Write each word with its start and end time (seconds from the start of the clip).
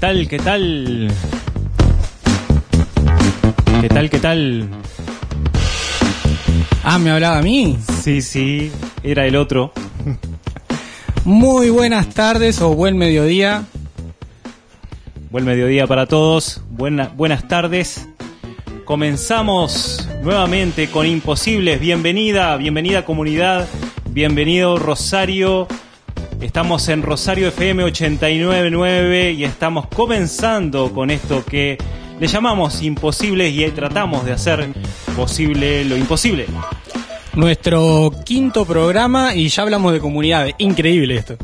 Tal? 0.00 0.28
¿Qué 0.28 0.38
tal? 0.38 1.10
¿Qué 3.80 3.88
tal? 3.88 4.10
¿Qué 4.10 4.18
tal? 4.18 4.68
Ah, 6.82 6.98
¿me 6.98 7.10
hablaba 7.10 7.38
a 7.38 7.42
mí? 7.42 7.76
Sí, 8.02 8.22
sí, 8.22 8.70
era 9.02 9.26
el 9.26 9.36
otro. 9.36 9.72
Muy 11.24 11.70
buenas 11.70 12.08
tardes 12.08 12.60
o 12.62 12.74
buen 12.74 12.96
mediodía. 12.96 13.64
Buen 15.30 15.44
mediodía 15.44 15.86
para 15.86 16.06
todos, 16.06 16.62
buena- 16.70 17.08
buenas 17.16 17.46
tardes. 17.46 18.08
Comenzamos 18.84 20.08
nuevamente 20.22 20.88
con 20.90 21.06
Imposibles. 21.06 21.78
Bienvenida, 21.78 22.56
bienvenida 22.56 23.04
comunidad, 23.04 23.68
bienvenido 24.08 24.76
Rosario. 24.78 25.68
Estamos 26.40 26.88
en 26.88 27.02
Rosario 27.02 27.48
FM 27.48 27.84
899 27.84 29.32
y 29.32 29.44
estamos 29.44 29.86
comenzando 29.88 30.90
con 30.90 31.10
esto 31.10 31.44
que 31.44 31.76
le 32.18 32.26
llamamos 32.26 32.82
Imposibles 32.82 33.54
y 33.54 33.68
tratamos 33.70 34.24
de 34.24 34.32
hacer 34.32 34.68
posible 35.14 35.84
lo 35.84 35.98
imposible. 35.98 36.46
Nuestro 37.34 38.10
quinto 38.24 38.64
programa 38.64 39.34
y 39.34 39.48
ya 39.48 39.62
hablamos 39.62 39.92
de 39.92 40.00
comunidades. 40.00 40.54
Increíble 40.56 41.16
esto. 41.16 41.36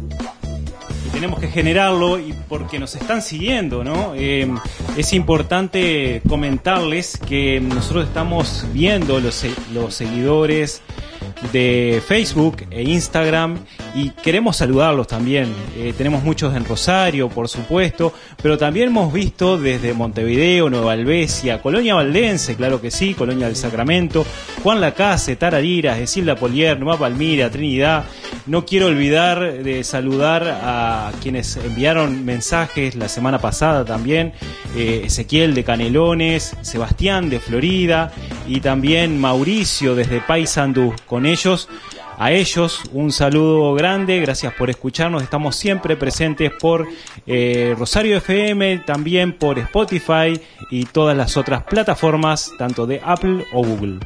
y 1.07 1.11
tenemos 1.11 1.41
que 1.41 1.49
generarlo 1.49 2.19
y 2.19 2.35
porque 2.49 2.79
nos 2.79 2.95
están 2.95 3.21
siguiendo, 3.21 3.85
¿no? 3.85 4.15
Eh, 4.15 4.49
es 4.97 5.13
importante 5.13 6.23
comentarles 6.27 7.19
que 7.19 7.61
nosotros 7.61 8.07
estamos 8.07 8.65
viendo 8.73 9.21
los, 9.21 9.45
los 9.75 9.95
seguidores 9.95 10.81
de 11.53 12.03
Facebook 12.07 12.67
e 12.71 12.83
Instagram 12.83 13.59
y 13.97 14.11
queremos 14.11 14.59
saludarlos 14.59 15.07
también. 15.07 15.55
Eh, 15.75 15.95
tenemos 15.97 16.23
muchos 16.23 16.55
en 16.55 16.67
Rosario, 16.67 17.31
por 17.31 17.49
supuesto, 17.49 18.13
pero 18.43 18.59
también 18.59 18.89
hemos 18.89 19.11
visto 19.11 19.57
desde 19.57 19.95
Montevideo, 19.95 20.69
Nueva 20.69 20.93
Albesia, 20.93 21.63
Colonia 21.63 21.95
Valdense, 21.95 22.57
claro 22.57 22.79
que 22.79 22.91
sí, 22.91 23.15
Colonia 23.15 23.47
del 23.47 23.57
Sacramento, 23.57 24.27
Juan 24.63 24.83
Lacase, 24.83 25.37
Tarariras, 25.37 25.99
Esilda 25.99 26.37
Polier, 26.37 26.79
Nueva 26.79 26.99
Palmira, 26.99 27.51
Trinidad. 27.51 28.05
No 28.45 28.67
quiero 28.67 28.87
olvidar 28.87 29.63
de 29.63 29.83
saludar 29.83 30.45
a 30.63 31.11
quienes 31.23 31.57
enviaron 31.57 32.23
mensajes 32.23 32.97
la 32.97 33.09
semana 33.09 33.39
pasada 33.39 33.87
también, 33.87 34.35
eh, 34.77 35.05
Ezequiel 35.07 35.55
de 35.55 35.65
Canelones, 35.65 36.55
Sebastián 36.61 37.31
de 37.31 37.41
Florida 37.41 38.13
y 38.47 38.61
también 38.61 39.19
Mauricio 39.19 39.95
desde 39.95 40.21
Paysandú. 40.21 40.95
Con 41.07 41.25
ellos, 41.25 41.69
a 42.19 42.33
ellos 42.33 42.83
un 42.93 43.13
saludo 43.13 43.75
grande, 43.75 44.21
gracias 44.21 44.53
por 44.55 44.71
escucharnos, 44.71 45.23
estamos 45.23 45.57
siempre 45.57 45.97
presentes 45.97 46.51
por 46.59 46.87
eh, 47.27 47.75
Rosario 47.79 48.17
FM, 48.19 48.79
también 48.87 49.33
por 49.33 49.59
Spotify 49.59 50.41
y 50.71 50.85
todas 50.87 51.17
las 51.17 51.37
otras 51.37 51.65
plataformas, 51.65 52.53
tanto 52.59 52.87
de 52.87 53.01
Apple 53.05 53.45
o 53.53 53.65
Google. 53.65 54.01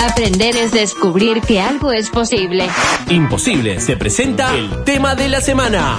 Aprender 0.00 0.56
es 0.56 0.72
descubrir 0.72 1.40
que 1.40 1.60
algo 1.60 1.90
es 1.90 2.10
posible. 2.10 2.68
Imposible. 3.08 3.80
Se 3.80 3.96
presenta 3.96 4.54
el 4.54 4.84
tema 4.84 5.14
de 5.14 5.28
la 5.28 5.40
semana. 5.40 5.98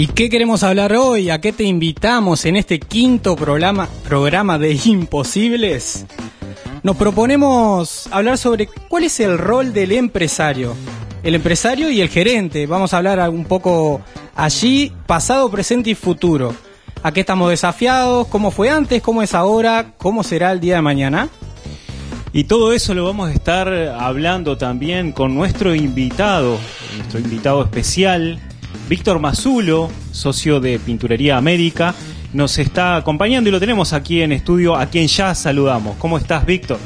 ¿Y 0.00 0.06
qué 0.06 0.30
queremos 0.30 0.62
hablar 0.62 0.94
hoy? 0.94 1.28
¿A 1.28 1.42
qué 1.42 1.52
te 1.52 1.64
invitamos 1.64 2.46
en 2.46 2.56
este 2.56 2.80
quinto 2.80 3.36
programa, 3.36 3.86
programa 4.08 4.58
de 4.58 4.80
Imposibles? 4.86 6.06
Nos 6.82 6.96
proponemos 6.96 8.08
hablar 8.10 8.38
sobre 8.38 8.66
cuál 8.88 9.04
es 9.04 9.20
el 9.20 9.36
rol 9.36 9.74
del 9.74 9.92
empresario. 9.92 10.74
El 11.22 11.34
empresario 11.34 11.90
y 11.90 12.00
el 12.00 12.08
gerente. 12.08 12.66
Vamos 12.66 12.94
a 12.94 12.96
hablar 12.96 13.28
un 13.28 13.44
poco 13.44 14.00
allí, 14.34 14.90
pasado, 15.06 15.50
presente 15.50 15.90
y 15.90 15.94
futuro. 15.94 16.54
¿A 17.02 17.12
qué 17.12 17.20
estamos 17.20 17.50
desafiados? 17.50 18.26
¿Cómo 18.28 18.50
fue 18.50 18.70
antes? 18.70 19.02
¿Cómo 19.02 19.20
es 19.20 19.34
ahora? 19.34 19.92
¿Cómo 19.98 20.22
será 20.22 20.52
el 20.52 20.60
día 20.60 20.76
de 20.76 20.80
mañana? 20.80 21.28
Y 22.32 22.44
todo 22.44 22.72
eso 22.72 22.94
lo 22.94 23.04
vamos 23.04 23.28
a 23.28 23.34
estar 23.34 23.68
hablando 23.68 24.56
también 24.56 25.12
con 25.12 25.34
nuestro 25.34 25.74
invitado, 25.74 26.56
nuestro 26.96 27.20
invitado 27.20 27.62
especial, 27.62 28.40
Víctor 28.90 29.20
Mazulo, 29.20 29.88
socio 30.10 30.58
de 30.58 30.80
Pinturería 30.80 31.36
América, 31.36 31.94
nos 32.32 32.58
está 32.58 32.96
acompañando 32.96 33.48
y 33.48 33.52
lo 33.52 33.60
tenemos 33.60 33.92
aquí 33.92 34.20
en 34.20 34.32
estudio, 34.32 34.74
a 34.74 34.86
quien 34.86 35.06
ya 35.06 35.32
saludamos. 35.36 35.96
¿Cómo 35.98 36.18
estás, 36.18 36.44
Víctor? 36.44 36.80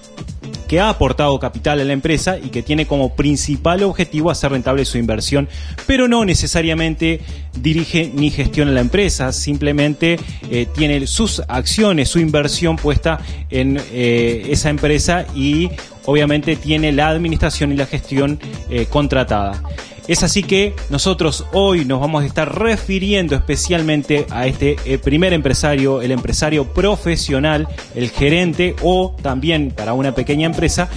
que 0.71 0.79
ha 0.79 0.89
aportado 0.89 1.37
capital 1.41 1.81
a 1.81 1.85
la 1.85 1.93
empresa 1.93 2.39
y 2.39 2.51
que 2.51 2.63
tiene 2.63 2.87
como 2.87 3.17
principal 3.17 3.83
objetivo 3.83 4.31
hacer 4.31 4.53
rentable 4.53 4.85
su 4.85 4.99
inversión, 4.99 5.49
pero 5.85 6.07
no 6.07 6.25
necesariamente 6.25 7.23
dirige 7.61 8.13
ni 8.15 8.31
gestiona 8.31 8.71
la 8.71 8.81
empresa, 8.81 9.33
simplemente 9.33 10.17
eh, 10.49 10.69
tiene 10.73 11.09
sus 11.09 11.43
acciones, 11.49 12.09
su 12.09 12.21
inversión 12.21 12.77
puesta 12.77 13.19
en 13.51 13.81
eh, 13.91 14.47
esa 14.51 14.71
empresa 14.71 15.27
y 15.35 15.71
obviamente 16.05 16.55
tiene 16.55 16.93
la 16.93 17.09
administración 17.09 17.73
y 17.73 17.77
la 17.77 17.87
gestión 17.87 18.39
eh, 18.71 18.87
contratada. 18.89 19.61
Es 20.11 20.25
así 20.25 20.43
que 20.43 20.75
nosotros 20.89 21.45
hoy 21.53 21.85
nos 21.85 22.01
vamos 22.01 22.25
a 22.25 22.27
estar 22.27 22.59
refiriendo 22.59 23.37
especialmente 23.37 24.27
a 24.31 24.49
este 24.49 24.75
eh, 24.85 24.99
primer 24.99 25.33
empresario, 25.33 26.03
el 26.03 26.11
empresario 26.11 26.65
profesional, 26.65 27.69
el 27.95 28.11
gerente 28.11 28.75
o 28.83 29.15
también 29.23 29.71
para 29.71 29.93
una 29.93 30.13
pequeña 30.13 30.47
empresa, 30.47 30.89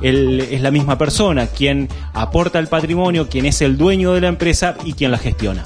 el- 0.00 0.40
es 0.40 0.62
la 0.62 0.70
misma 0.70 0.96
persona 0.96 1.48
quien 1.48 1.90
aporta 2.14 2.58
el 2.58 2.68
patrimonio, 2.68 3.28
quien 3.28 3.44
es 3.44 3.60
el 3.60 3.76
dueño 3.76 4.14
de 4.14 4.22
la 4.22 4.28
empresa 4.28 4.74
y 4.86 4.94
quien 4.94 5.10
la 5.10 5.18
gestiona. 5.18 5.64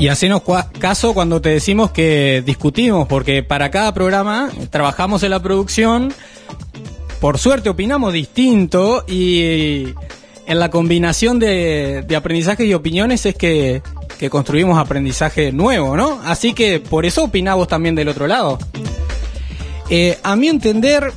Y 0.00 0.08
hacenos 0.08 0.42
caso 0.80 1.14
cuando 1.14 1.40
te 1.40 1.50
decimos 1.50 1.92
que 1.92 2.42
discutimos, 2.44 3.06
porque 3.06 3.44
para 3.44 3.70
cada 3.70 3.94
programa 3.94 4.50
trabajamos 4.70 5.22
en 5.22 5.30
la 5.30 5.40
producción, 5.40 6.12
por 7.22 7.38
suerte 7.38 7.68
opinamos 7.70 8.12
distinto 8.12 9.04
y 9.06 9.94
en 10.46 10.58
la 10.58 10.70
combinación 10.70 11.38
de, 11.38 12.02
de 12.04 12.16
aprendizaje 12.16 12.64
y 12.66 12.74
opiniones 12.74 13.24
es 13.26 13.36
que, 13.36 13.80
construimos 14.28 14.76
aprendizaje 14.76 15.52
nuevo, 15.52 15.96
¿no? 15.96 16.20
Así 16.24 16.52
que 16.52 16.80
por 16.80 17.06
eso 17.06 17.22
opinamos 17.24 17.68
también 17.68 17.94
del 17.94 18.08
otro 18.08 18.26
lado. 18.26 18.58
Eh, 19.88 20.18
a 20.24 20.34
mi 20.34 20.48
entender, 20.48 21.12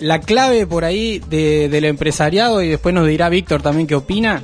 la 0.00 0.20
clave 0.20 0.66
por 0.66 0.84
ahí 0.84 1.18
de- 1.30 1.70
del 1.70 1.86
empresariado, 1.86 2.62
y 2.62 2.68
después 2.68 2.94
nos 2.94 3.06
dirá 3.06 3.30
Víctor 3.30 3.62
también 3.62 3.86
qué 3.86 3.94
opina, 3.94 4.42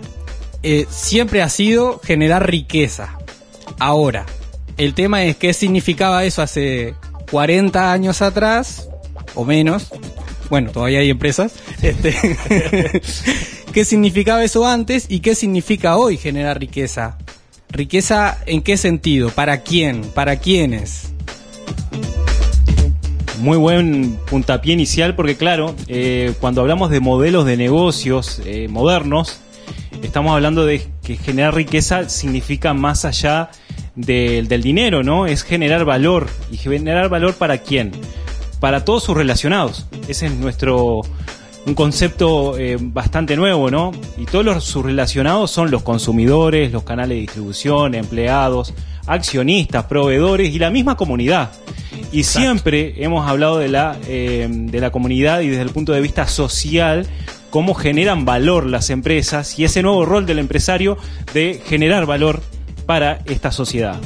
eh, 0.62 0.86
siempre 0.88 1.42
ha 1.42 1.50
sido 1.50 1.98
generar 2.02 2.46
riqueza. 2.50 3.18
Ahora, 3.78 4.24
el 4.78 4.94
tema 4.94 5.22
es 5.24 5.36
qué 5.36 5.52
significaba 5.52 6.24
eso 6.24 6.40
hace 6.42 6.94
40 7.30 7.92
años 7.92 8.22
atrás, 8.22 8.88
o 9.34 9.44
menos. 9.44 9.90
Bueno, 10.50 10.70
todavía 10.72 10.98
hay 10.98 11.10
empresas. 11.10 11.54
Este, 11.80 12.14
¿Qué 13.72 13.84
significaba 13.84 14.42
eso 14.44 14.66
antes 14.66 15.06
y 15.08 15.20
qué 15.20 15.34
significa 15.34 15.96
hoy 15.96 16.16
generar 16.16 16.58
riqueza? 16.58 17.16
¿Riqueza 17.70 18.36
en 18.46 18.62
qué 18.62 18.76
sentido? 18.76 19.30
¿Para 19.30 19.62
quién? 19.62 20.02
¿Para 20.12 20.36
quiénes? 20.40 21.12
Muy 23.38 23.56
buen 23.56 24.18
puntapié 24.28 24.74
inicial 24.74 25.14
porque 25.14 25.36
claro, 25.36 25.74
eh, 25.88 26.34
cuando 26.40 26.60
hablamos 26.60 26.90
de 26.90 27.00
modelos 27.00 27.46
de 27.46 27.56
negocios 27.56 28.42
eh, 28.44 28.66
modernos, 28.68 29.38
estamos 30.02 30.34
hablando 30.34 30.66
de 30.66 30.86
que 31.02 31.16
generar 31.16 31.54
riqueza 31.54 32.08
significa 32.08 32.74
más 32.74 33.04
allá 33.06 33.50
del- 33.94 34.46
del 34.48 34.62
dinero, 34.62 35.02
¿no? 35.02 35.26
Es 35.26 35.42
generar 35.42 35.84
valor. 35.86 36.28
¿Y 36.52 36.56
generar 36.58 37.08
valor 37.08 37.34
para 37.34 37.58
quién? 37.58 37.92
Para 38.60 38.84
todos 38.84 39.02
sus 39.02 39.16
relacionados. 39.16 39.86
Ese 40.06 40.26
es 40.26 40.34
nuestro 40.34 41.00
un 41.66 41.74
concepto 41.74 42.58
eh, 42.58 42.78
bastante 42.80 43.36
nuevo, 43.36 43.70
¿no? 43.70 43.92
Y 44.16 44.24
todos 44.24 44.44
los 44.44 44.64
sus 44.64 44.84
relacionados 44.84 45.50
son 45.50 45.70
los 45.70 45.82
consumidores, 45.82 46.72
los 46.72 46.84
canales 46.84 47.16
de 47.16 47.20
distribución, 47.20 47.94
empleados, 47.94 48.72
accionistas, 49.06 49.84
proveedores 49.84 50.54
y 50.54 50.58
la 50.58 50.70
misma 50.70 50.96
comunidad. 50.96 51.50
Y 52.12 52.24
siempre 52.24 52.94
hemos 53.04 53.28
hablado 53.28 53.58
de 53.58 53.68
la, 53.68 53.96
eh, 54.06 54.48
de 54.50 54.80
la 54.80 54.90
comunidad 54.90 55.40
y 55.40 55.48
desde 55.48 55.62
el 55.62 55.70
punto 55.70 55.92
de 55.92 56.00
vista 56.00 56.26
social, 56.26 57.06
cómo 57.50 57.74
generan 57.74 58.24
valor 58.24 58.66
las 58.66 58.90
empresas 58.90 59.58
y 59.58 59.64
ese 59.64 59.82
nuevo 59.82 60.04
rol 60.04 60.24
del 60.26 60.38
empresario 60.38 60.96
de 61.34 61.60
generar 61.64 62.06
valor 62.06 62.40
para 62.86 63.20
esta 63.26 63.52
sociedad. 63.52 64.00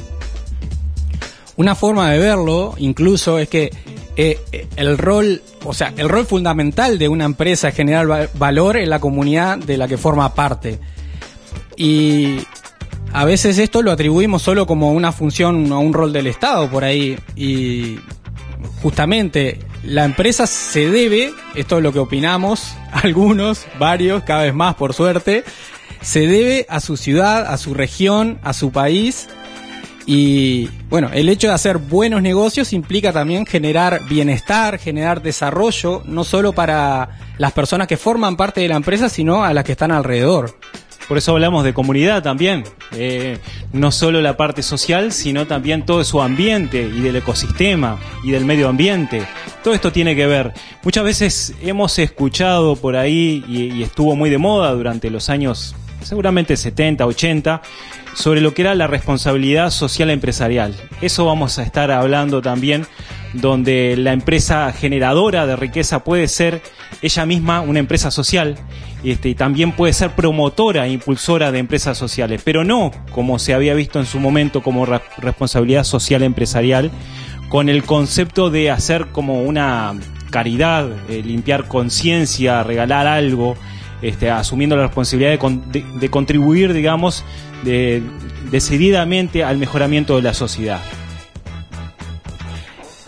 Una 1.56 1.74
forma 1.74 2.10
de 2.10 2.18
verlo, 2.18 2.74
incluso, 2.78 3.38
es 3.38 3.48
que 3.48 3.70
eh, 4.16 4.38
eh, 4.52 4.66
el 4.76 4.96
rol, 4.98 5.42
o 5.64 5.74
sea, 5.74 5.92
el 5.96 6.08
rol 6.08 6.26
fundamental 6.26 6.98
de 6.98 7.08
una 7.08 7.24
empresa 7.24 7.68
es 7.68 7.74
generar 7.74 8.10
va- 8.10 8.28
valor 8.34 8.76
en 8.76 8.90
la 8.90 9.00
comunidad 9.00 9.58
de 9.58 9.76
la 9.76 9.88
que 9.88 9.96
forma 9.98 10.34
parte. 10.34 10.78
Y 11.76 12.38
a 13.12 13.24
veces 13.24 13.58
esto 13.58 13.82
lo 13.82 13.90
atribuimos 13.92 14.42
solo 14.42 14.66
como 14.66 14.92
una 14.92 15.12
función 15.12 15.70
o 15.72 15.80
un 15.80 15.92
rol 15.92 16.12
del 16.12 16.26
Estado 16.28 16.68
por 16.70 16.84
ahí. 16.84 17.18
Y 17.36 17.98
justamente 18.82 19.58
la 19.82 20.04
empresa 20.04 20.46
se 20.46 20.88
debe, 20.90 21.32
esto 21.54 21.78
es 21.78 21.82
lo 21.82 21.92
que 21.92 21.98
opinamos, 21.98 22.74
algunos, 22.92 23.66
varios, 23.78 24.22
cada 24.24 24.44
vez 24.44 24.54
más 24.54 24.74
por 24.76 24.94
suerte, 24.94 25.44
se 26.00 26.26
debe 26.26 26.66
a 26.68 26.80
su 26.80 26.96
ciudad, 26.96 27.46
a 27.46 27.56
su 27.56 27.74
región, 27.74 28.38
a 28.42 28.52
su 28.52 28.70
país. 28.70 29.28
Y 30.06 30.68
bueno, 30.90 31.10
el 31.12 31.28
hecho 31.28 31.48
de 31.48 31.54
hacer 31.54 31.78
buenos 31.78 32.20
negocios 32.20 32.72
implica 32.72 33.12
también 33.12 33.46
generar 33.46 34.06
bienestar, 34.08 34.78
generar 34.78 35.22
desarrollo, 35.22 36.02
no 36.04 36.24
solo 36.24 36.52
para 36.52 37.18
las 37.38 37.52
personas 37.52 37.88
que 37.88 37.96
forman 37.96 38.36
parte 38.36 38.60
de 38.60 38.68
la 38.68 38.76
empresa, 38.76 39.08
sino 39.08 39.44
a 39.44 39.54
las 39.54 39.64
que 39.64 39.72
están 39.72 39.92
alrededor. 39.92 40.58
Por 41.08 41.18
eso 41.18 41.32
hablamos 41.32 41.64
de 41.64 41.74
comunidad 41.74 42.22
también. 42.22 42.64
Eh, 42.92 43.38
no 43.72 43.92
solo 43.92 44.22
la 44.22 44.36
parte 44.36 44.62
social, 44.62 45.12
sino 45.12 45.46
también 45.46 45.84
todo 45.84 46.02
su 46.04 46.22
ambiente 46.22 46.82
y 46.82 47.00
del 47.00 47.16
ecosistema 47.16 47.98
y 48.22 48.30
del 48.30 48.44
medio 48.44 48.68
ambiente. 48.68 49.22
Todo 49.62 49.74
esto 49.74 49.92
tiene 49.92 50.16
que 50.16 50.26
ver. 50.26 50.52
Muchas 50.82 51.04
veces 51.04 51.54
hemos 51.60 51.98
escuchado 51.98 52.76
por 52.76 52.96
ahí 52.96 53.44
y, 53.46 53.82
estuvo 53.82 54.16
muy 54.16 54.30
de 54.30 54.38
moda 54.38 54.72
durante 54.72 55.10
los 55.10 55.28
años 55.28 55.74
seguramente 56.02 56.56
70, 56.56 57.06
80, 57.06 57.62
sobre 58.14 58.40
lo 58.40 58.54
que 58.54 58.62
era 58.62 58.74
la 58.74 58.86
responsabilidad 58.86 59.70
social 59.70 60.10
empresarial. 60.10 60.74
Eso 61.00 61.26
vamos 61.26 61.58
a 61.58 61.62
estar 61.62 61.90
hablando 61.90 62.40
también, 62.42 62.86
donde 63.32 63.96
la 63.96 64.12
empresa 64.12 64.72
generadora 64.72 65.46
de 65.46 65.56
riqueza 65.56 66.04
puede 66.04 66.28
ser 66.28 66.62
ella 67.02 67.26
misma 67.26 67.60
una 67.60 67.80
empresa 67.80 68.10
social 68.12 68.56
este, 69.02 69.28
y 69.30 69.34
también 69.34 69.72
puede 69.72 69.92
ser 69.92 70.10
promotora 70.10 70.86
e 70.86 70.92
impulsora 70.92 71.50
de 71.52 71.58
empresas 71.58 71.98
sociales, 71.98 72.40
pero 72.44 72.64
no 72.64 72.92
como 73.10 73.38
se 73.38 73.52
había 73.52 73.74
visto 73.74 73.98
en 73.98 74.06
su 74.06 74.20
momento 74.20 74.62
como 74.62 74.86
re- 74.86 75.00
responsabilidad 75.18 75.84
social 75.84 76.22
empresarial, 76.22 76.90
con 77.48 77.68
el 77.68 77.82
concepto 77.82 78.48
de 78.50 78.70
hacer 78.70 79.08
como 79.08 79.42
una 79.42 79.94
caridad, 80.30 80.88
eh, 81.10 81.22
limpiar 81.24 81.68
conciencia, 81.68 82.62
regalar 82.62 83.06
algo, 83.06 83.56
este, 84.00 84.30
asumiendo 84.30 84.76
la 84.76 84.82
responsabilidad 84.84 85.38
de- 85.40 85.84
de 86.00 86.08
contribuir, 86.08 86.72
digamos, 86.72 87.24
de- 87.64 88.02
decididamente 88.50 89.42
al 89.44 89.58
mejoramiento 89.58 90.16
de 90.16 90.22
la 90.22 90.34
sociedad. 90.34 90.80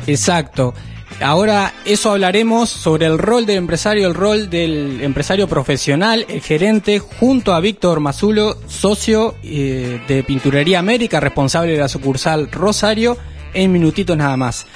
Exacto. 0.06 0.74
Ahora 1.20 1.72
eso 1.86 2.10
hablaremos 2.12 2.68
sobre 2.68 3.06
el 3.06 3.16
rol 3.16 3.46
del 3.46 3.56
empresario, 3.56 4.06
el 4.06 4.14
rol 4.14 4.50
del 4.50 5.00
empresario 5.00 5.48
profesional, 5.48 6.26
el 6.28 6.42
gerente, 6.42 6.98
junto 6.98 7.54
a 7.54 7.60
Víctor 7.60 8.00
Mazulo, 8.00 8.58
socio 8.66 9.34
eh, 9.42 9.98
de 10.06 10.22
Pinturería 10.24 10.78
América, 10.78 11.18
responsable 11.18 11.72
de 11.72 11.78
la 11.78 11.88
sucursal 11.88 12.50
Rosario, 12.52 13.16
en 13.54 13.72
minutitos 13.72 14.14
nada 14.16 14.36
más. 14.36 14.66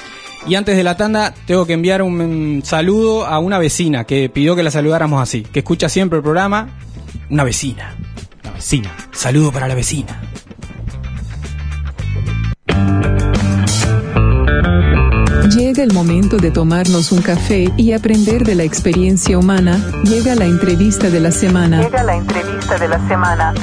Y 0.46 0.54
antes 0.54 0.78
de 0.78 0.82
la 0.82 0.96
tanda, 0.96 1.34
tengo 1.46 1.66
que 1.66 1.74
enviar 1.74 2.00
un, 2.00 2.58
mm, 2.58 2.62
saludo 2.62 3.26
a 3.26 3.38
una 3.38 3.58
vecina 3.58 4.04
que 4.04 4.30
pidió 4.30 4.56
que 4.56 4.62
la 4.62 4.70
saludáramos 4.70 5.20
así, 5.22 5.42
que 5.42 5.58
escucha 5.58 5.90
siempre 5.90 6.16
el 6.16 6.22
programa. 6.22 6.70
Una 7.28 7.44
vecina. 7.44 7.94
Vecina. 8.60 8.94
Saludo 9.10 9.50
para 9.50 9.66
la 9.68 9.74
vecina. 9.74 10.20
Llega 15.56 15.82
el 15.82 15.94
momento 15.94 16.36
de 16.36 16.50
tomarnos 16.50 17.10
un 17.10 17.22
café 17.22 17.72
y 17.78 17.92
aprender 17.92 18.44
de 18.44 18.54
la 18.54 18.64
experiencia 18.64 19.38
humana. 19.38 19.82
Llega 20.04 20.34
la 20.34 20.44
entrevista 20.44 21.08
de 21.08 21.20
la 21.20 21.30
semana. 21.30 21.80
Llega 21.80 22.02
la 22.02 22.16
entrevista 22.16 22.78
de 22.78 22.88
la 22.88 23.08
semana. 23.08 23.54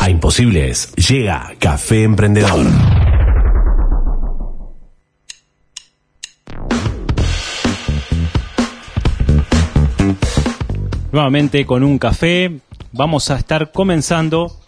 A 0.00 0.10
Imposibles 0.10 0.92
llega 0.96 1.52
Café 1.60 2.02
Emprendedor. 2.02 2.66
Nuevamente 11.12 11.64
con 11.64 11.84
un 11.84 11.98
café, 11.98 12.60
vamos 12.98 13.30
a 13.30 13.36
estar 13.36 13.70
comenzando 13.70 14.58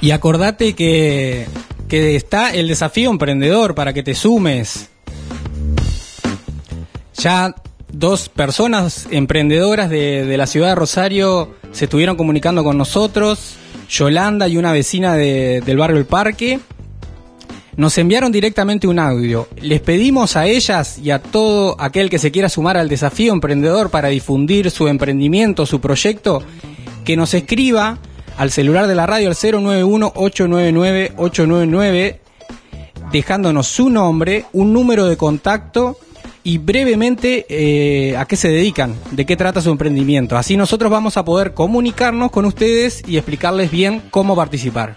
Y 0.00 0.12
acordate 0.12 0.74
que, 0.74 1.46
que 1.88 2.14
está 2.16 2.52
el 2.54 2.68
desafío 2.68 3.10
emprendedor 3.10 3.74
para 3.74 3.92
que 3.92 4.02
te 4.02 4.14
sumes. 4.14 4.88
Ya 7.16 7.54
dos 7.90 8.28
personas 8.28 9.08
emprendedoras 9.10 9.90
de, 9.90 10.36
la 10.36 10.46
ciudad 10.46 10.68
de 10.68 10.74
Rosario 10.76 11.54
se 11.72 11.86
estuvieron 11.86 12.16
comunicando 12.16 12.62
con 12.62 12.78
nosotros, 12.78 13.56
Yolanda 13.90 14.46
y 14.46 14.56
una 14.56 14.70
vecina 14.72 15.14
de- 15.14 15.62
del 15.66 15.78
barrio 15.78 15.96
El 15.98 16.06
Parque. 16.06 16.60
Nos 17.78 17.96
enviaron 17.96 18.30
directamente 18.32 18.86
un 18.88 18.98
audio. 18.98 19.46
Les 19.62 19.80
pedimos 19.80 20.34
a 20.34 20.46
ellas 20.46 20.98
y 20.98 21.12
a 21.12 21.22
todo 21.22 21.76
aquel 21.78 22.10
que 22.10 22.18
se 22.18 22.32
quiera 22.32 22.48
sumar 22.48 22.76
al 22.76 22.88
desafío 22.88 23.32
emprendedor 23.32 23.88
para 23.88 24.08
difundir 24.08 24.72
su 24.72 24.88
emprendimiento, 24.88 25.64
su 25.64 25.80
proyecto, 25.80 26.42
que 27.04 27.16
nos 27.16 27.34
escriba 27.34 28.00
al 28.36 28.50
celular 28.50 28.88
de 28.88 28.96
la 28.96 29.06
radio 29.06 29.28
al 29.28 29.36
091-899-899, 29.36 32.16
dejándonos 33.12 33.68
su 33.68 33.90
nombre, 33.90 34.46
un 34.52 34.72
número 34.72 35.06
de 35.06 35.16
contacto 35.16 36.00
y 36.42 36.58
brevemente 36.58 37.46
eh, 37.48 38.16
a 38.16 38.24
qué 38.24 38.34
se 38.34 38.48
dedican, 38.48 38.96
de 39.12 39.24
qué 39.24 39.36
trata 39.36 39.62
su 39.62 39.70
emprendimiento. 39.70 40.36
Así 40.36 40.56
nosotros 40.56 40.90
vamos 40.90 41.16
a 41.16 41.24
poder 41.24 41.54
comunicarnos 41.54 42.32
con 42.32 42.44
ustedes 42.44 43.04
y 43.06 43.18
explicarles 43.18 43.70
bien 43.70 44.02
cómo 44.10 44.34
participar. 44.34 44.96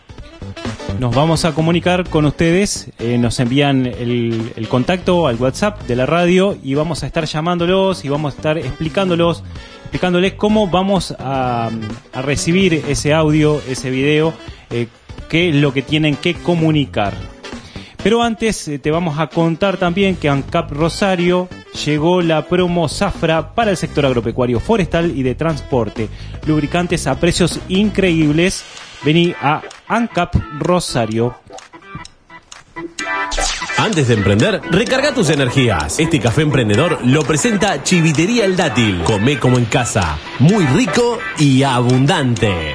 Nos 1.00 1.16
vamos 1.16 1.46
a 1.46 1.54
comunicar 1.54 2.08
con 2.10 2.26
ustedes, 2.26 2.92
eh, 3.00 3.18
nos 3.18 3.40
envían 3.40 3.86
el, 3.86 4.68
contacto 4.70 5.28
al 5.28 5.36
WhatsApp 5.36 5.82
de 5.84 5.96
la 5.96 6.06
radio 6.06 6.58
y 6.64 6.76
vamos 6.76 7.04
a 7.04 7.08
estar 7.08 7.26
llamándolos 7.26 8.06
y 8.06 8.10
vamos 8.10 8.34
a 8.34 8.38
estar 8.38 8.58
explicándolos, 8.58 9.44
explicándoles 9.82 10.34
cómo 10.34 10.68
vamos 10.68 11.16
a, 11.18 11.70
a 12.14 12.22
recibir 12.22 12.74
ese 12.88 13.14
audio, 13.14 13.62
ese 13.68 13.90
video, 13.90 14.34
eh, 14.70 14.88
qué 15.30 15.50
es 15.50 15.56
lo 15.56 15.74
que 15.74 15.82
tienen 15.82 16.16
que 16.16 16.36
comunicar. 16.36 17.14
Pero 18.04 18.24
antes 18.24 18.68
eh, 18.68 18.80
te 18.80 18.90
vamos 18.90 19.20
a 19.20 19.28
contar 19.28 19.78
también 19.78 20.16
que 20.16 20.28
ANCAP 20.28 20.72
Rosario 20.72 21.48
llegó 21.86 22.22
la 22.22 22.48
promo 22.48 22.90
Zafra 22.90 23.54
para 23.54 23.72
el 23.72 23.78
sector 23.78 24.06
agropecuario, 24.06 24.60
forestal 24.60 25.16
y 25.16 25.22
de 25.22 25.36
transporte. 25.36 26.10
Lubricantes 26.48 27.06
a 27.06 27.20
precios 27.20 27.60
increíbles. 27.68 28.64
Vení 29.04 29.34
a 29.40 29.62
ANCAP 29.92 30.36
Rosario. 30.58 31.36
Antes 33.78 34.08
de 34.08 34.14
emprender, 34.14 34.62
recarga 34.72 35.14
tus 35.14 35.30
energías. 35.30 36.00
Este 36.00 36.22
café 36.22 36.44
emprendedor 36.44 37.00
lo 37.04 37.24
presenta 37.24 37.84
Chivitería 37.84 38.46
El 38.46 38.56
Dátil. 38.56 39.04
Come 39.04 39.38
como 39.38 39.58
en 39.58 39.66
casa. 39.66 40.18
Muy 40.40 40.66
rico 40.68 41.20
y 41.38 41.64
abundante. 41.64 42.74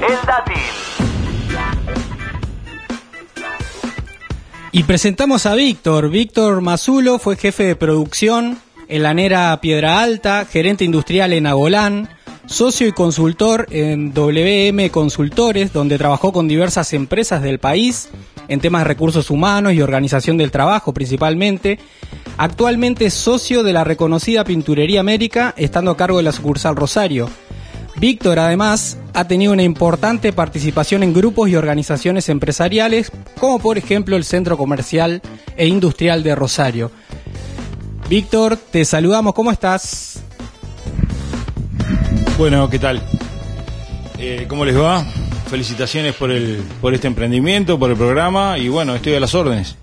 Y 4.73 4.83
presentamos 4.83 5.47
a 5.47 5.55
Víctor. 5.55 6.11
Víctor 6.11 6.61
Mazulo 6.61 7.19
fue 7.19 7.37
jefe 7.37 7.65
de 7.65 7.77
producción 7.77 8.59
en 8.89 9.03
la 9.03 9.15
Nera 9.15 9.59
Piedra 9.63 10.01
Alta, 10.01 10.45
gerente 10.45 10.85
industrial 10.85 11.33
en 11.33 11.47
Agolán, 11.47 12.11
socio 12.47 12.87
y 12.87 12.93
consultor 12.93 13.67
en 13.71 14.15
WM 14.15 14.91
Consultores, 14.91 15.73
donde 15.73 15.99
trabajó 15.99 16.33
con 16.33 16.49
diversas 16.49 16.93
empresas 16.93 17.43
del 17.43 17.59
país 17.59 18.09
en 18.49 18.61
temas 18.61 18.83
de 18.83 18.88
recursos 18.88 19.31
humanos 19.31 19.73
y 19.73 19.83
organización 19.83 20.37
del 20.37 20.50
trabajo 20.50 20.95
principalmente. 20.95 21.79
Actualmente 22.38 23.07
es 23.07 23.15
socio 23.15 23.62
de 23.62 23.73
la 23.73 23.85
reconocida 23.85 24.45
Pinturería 24.45 25.00
América, 25.00 25.55
estando 25.57 25.91
a 25.91 25.97
cargo 25.97 26.19
de 26.19 26.25
la 26.25 26.33
sucursal 26.33 26.76
Rosario. 26.76 27.29
Víctor 27.99 28.38
además 28.38 28.99
ha 29.15 29.26
tenido 29.26 29.53
una 29.53 29.62
importante 29.62 30.33
participación 30.33 31.03
en 31.03 31.15
grupos 31.15 31.49
y 31.49 31.57
organizaciones 31.57 32.29
empresariales, 32.29 33.11
como 33.41 33.59
por 33.59 33.79
ejemplo 33.79 34.17
el 34.17 34.25
Centro 34.25 34.59
Comercial 34.59 35.23
e 35.57 35.67
Industrial 35.67 36.23
de 36.23 36.35
Rosario. 36.35 36.91
Víctor, 38.09 38.57
te 38.57 38.85
saludamos, 38.85 39.35
¿cómo 39.35 39.50
estás? 39.50 40.25
Bueno, 42.38 42.69
¿qué 42.69 42.78
tal? 42.78 43.00
Eh, 44.19 44.45
¿Cómo 44.47 44.66
les 44.66 44.78
va? 44.78 45.02
Felicitaciones 45.49 46.14
por, 46.14 46.31
el, 46.31 46.62
por 46.83 46.93
este 46.93 47.07
emprendimiento, 47.07 47.78
por 47.78 47.90
el 47.90 47.97
programa 47.97 48.59
y 48.59 48.69
bueno, 48.69 48.95
estoy 48.95 49.14
a 49.14 49.21
las 49.21 49.35
órdenes. 49.35 49.76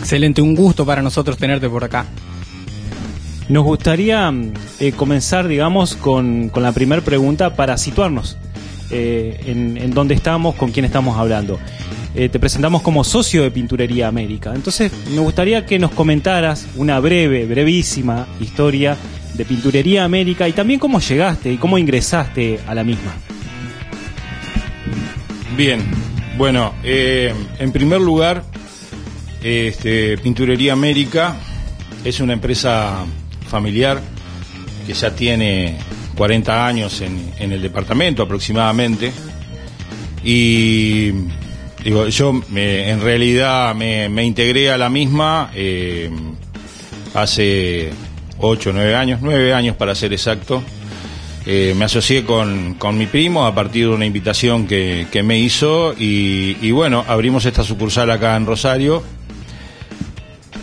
Excelente, 0.00 0.40
un 0.40 0.54
gusto 0.54 0.86
para 0.86 1.02
nosotros 1.02 1.36
tenerte 1.36 1.68
por 1.68 1.84
acá. 1.84 2.06
Nos 3.50 3.62
gustaría 3.62 4.30
mm, 4.30 4.52
eh, 4.80 4.92
comenzar, 4.92 5.48
digamos, 5.48 5.96
con, 5.96 6.48
con 6.48 6.62
la 6.62 6.72
primera 6.72 7.02
pregunta 7.02 7.54
para 7.54 7.76
situarnos 7.76 8.38
eh, 8.90 9.38
en, 9.44 9.76
en 9.76 9.90
dónde 9.90 10.14
estamos, 10.14 10.54
con 10.54 10.70
quién 10.72 10.86
estamos 10.86 11.18
hablando. 11.18 11.58
Eh, 12.14 12.28
te 12.28 12.38
presentamos 12.38 12.82
como 12.82 13.04
socio 13.04 13.42
de 13.42 13.50
Pinturería 13.50 14.08
América. 14.08 14.52
Entonces, 14.54 14.92
me 15.10 15.20
gustaría 15.20 15.64
que 15.64 15.78
nos 15.78 15.92
comentaras 15.92 16.68
una 16.76 17.00
breve, 17.00 17.46
brevísima 17.46 18.26
historia 18.40 18.96
de 19.34 19.44
Pinturería 19.44 20.04
América 20.04 20.48
y 20.48 20.52
también 20.52 20.78
cómo 20.78 21.00
llegaste 21.00 21.52
y 21.52 21.56
cómo 21.56 21.78
ingresaste 21.78 22.60
a 22.66 22.74
la 22.74 22.84
misma. 22.84 23.14
Bien, 25.56 25.80
bueno, 26.36 26.74
eh, 26.82 27.34
en 27.58 27.72
primer 27.72 28.00
lugar, 28.00 28.44
este, 29.42 30.16
Pinturería 30.18 30.72
América 30.72 31.36
es 32.04 32.20
una 32.20 32.32
empresa 32.32 33.04
familiar 33.48 34.00
que 34.86 34.94
ya 34.94 35.14
tiene 35.14 35.76
40 36.16 36.66
años 36.66 37.00
en, 37.00 37.32
en 37.38 37.52
el 37.52 37.62
departamento 37.62 38.22
aproximadamente. 38.22 39.12
Y 40.24 41.10
digo, 41.84 42.08
yo 42.08 42.42
en 42.54 43.00
realidad 43.00 43.74
me, 43.74 44.08
me 44.08 44.24
integré 44.24 44.70
a 44.70 44.78
la 44.78 44.88
misma 44.88 45.50
eh, 45.54 46.10
hace 47.14 47.90
8 48.48 48.70
o 48.70 48.72
9 48.72 48.94
años, 48.94 49.20
9 49.22 49.54
años 49.54 49.76
para 49.76 49.94
ser 49.94 50.12
exacto. 50.12 50.62
Eh, 51.44 51.74
me 51.76 51.86
asocié 51.86 52.24
con, 52.24 52.74
con 52.74 52.96
mi 52.96 53.06
primo 53.06 53.46
a 53.46 53.54
partir 53.54 53.88
de 53.88 53.94
una 53.94 54.06
invitación 54.06 54.66
que, 54.66 55.08
que 55.10 55.22
me 55.24 55.38
hizo 55.40 55.92
y, 55.98 56.56
y 56.60 56.70
bueno, 56.70 57.04
abrimos 57.08 57.44
esta 57.46 57.64
sucursal 57.64 58.10
acá 58.12 58.36
en 58.36 58.46
Rosario 58.46 59.02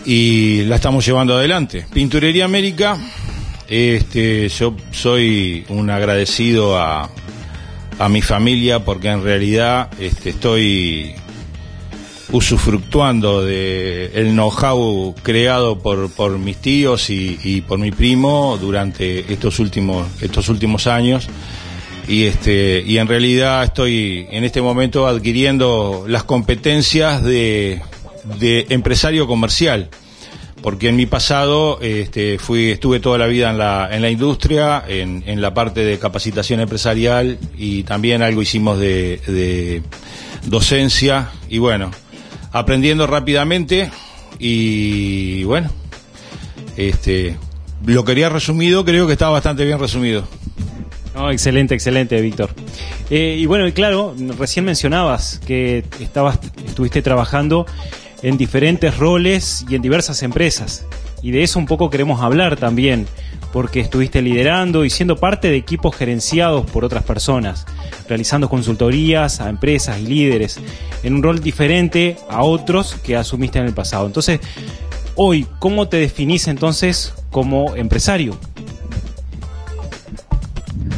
y 0.06 0.64
la 0.64 0.76
estamos 0.76 1.06
llevando 1.06 1.36
adelante. 1.36 1.86
Pinturería 1.94 2.46
América, 2.46 2.98
este, 3.68 4.48
yo 4.50 4.76
soy 4.92 5.66
un 5.68 5.90
agradecido 5.90 6.80
a, 6.80 7.10
a 8.00 8.10
mi 8.10 8.22
familia 8.22 8.84
porque 8.86 9.10
en 9.10 9.22
realidad 9.22 9.90
este, 10.00 10.30
estoy 10.30 11.14
usufructuando 12.32 13.44
de 13.44 14.12
el 14.14 14.34
know-how 14.34 15.16
creado 15.24 15.80
por, 15.80 16.12
por 16.12 16.38
mis 16.38 16.58
tíos 16.58 17.10
y, 17.10 17.40
y 17.44 17.62
por 17.62 17.80
mi 17.80 17.92
primo 17.92 18.58
durante 18.60 19.32
estos 19.32 19.60
últimos 19.60 20.08
estos 20.22 20.50
últimos 20.50 20.88
años. 20.88 21.28
Y 22.08 22.26
este 22.26 22.84
y 22.86 22.98
en 22.98 23.08
realidad 23.08 23.64
estoy 23.64 24.28
en 24.32 24.44
este 24.44 24.62
momento 24.62 25.08
adquiriendo 25.08 26.06
las 26.08 26.24
competencias 26.24 27.24
de, 27.24 27.82
de 28.40 28.66
empresario 28.70 29.28
comercial. 29.28 29.90
Porque 30.62 30.90
en 30.90 30.98
mi 30.98 31.06
pasado 31.06 31.80
este, 31.82 32.38
fui 32.38 32.72
estuve 32.72 33.00
toda 33.00 33.18
la 33.18 33.28
vida 33.28 33.50
en 33.50 33.58
la, 33.58 33.88
en 33.90 34.02
la 34.02 34.10
industria 34.10 34.84
en, 34.86 35.24
en 35.26 35.40
la 35.40 35.54
parte 35.54 35.86
de 35.86 35.98
capacitación 35.98 36.60
empresarial 36.60 37.40
y 37.58 37.84
también 37.84 38.22
algo 38.22 38.42
hicimos 38.42 38.78
de, 38.78 39.22
de 39.26 39.82
docencia. 40.48 41.30
Y 41.48 41.60
bueno 41.60 41.92
aprendiendo 42.52 43.08
rápidamente 43.08 43.92
y 44.38 45.44
bueno 45.44 45.70
este 46.78 47.38
lo 47.86 48.04
quería 48.04 48.30
resumido 48.30 48.86
creo 48.86 49.08
que 49.08 49.14
está 49.14 49.30
bastante 49.30 49.66
bien 49.66 49.80
resumido 49.80 50.28
excelente, 51.30 51.76
excelente, 51.76 52.22
Víctor. 52.22 52.52
Eh, 53.10 53.36
y 53.38 53.46
bueno, 53.46 53.68
y 53.68 53.74
claro, 53.74 54.16
recién 54.38 54.66
mencionabas 54.66 55.42
que 55.46 55.84
estabas, 56.00 56.40
estuviste 56.66 57.02
trabajando 57.02 57.66
en 58.22 58.38
diferentes 58.38 58.98
roles 58.98 59.66
y 59.70 59.76
en 59.76 59.82
diversas 59.82 60.24
empresas. 60.24 60.86
Y 61.22 61.32
de 61.32 61.44
eso 61.44 61.60
un 61.60 61.66
poco 61.66 61.90
queremos 61.90 62.22
hablar 62.22 62.56
también, 62.56 63.08
porque 63.52 63.80
estuviste 63.80 64.22
liderando 64.22 64.86
y 64.86 64.90
siendo 64.90 65.18
parte 65.18 65.50
de 65.50 65.58
equipos 65.58 65.96
gerenciados 65.96 66.70
por 66.70 66.86
otras 66.86 67.04
personas, 67.04 67.66
realizando 68.08 68.50
consultorías 68.50 69.42
a 69.42 69.50
empresas 69.50 70.00
y 70.00 70.08
líderes, 70.08 70.60
en 71.04 71.16
un 71.16 71.24
rol 71.24 71.42
diferente 71.42 72.18
a 72.30 72.44
otros 72.44 72.96
que 72.96 73.16
asumiste 73.16 73.60
en 73.60 73.66
el 73.66 73.74
pasado. 73.74 74.06
Entonces, 74.06 74.40
hoy, 75.16 75.46
¿cómo 75.60 75.88
te 75.88 75.98
definís 75.98 76.48
entonces 76.48 77.14
como 77.32 77.76
empresario? 77.76 78.38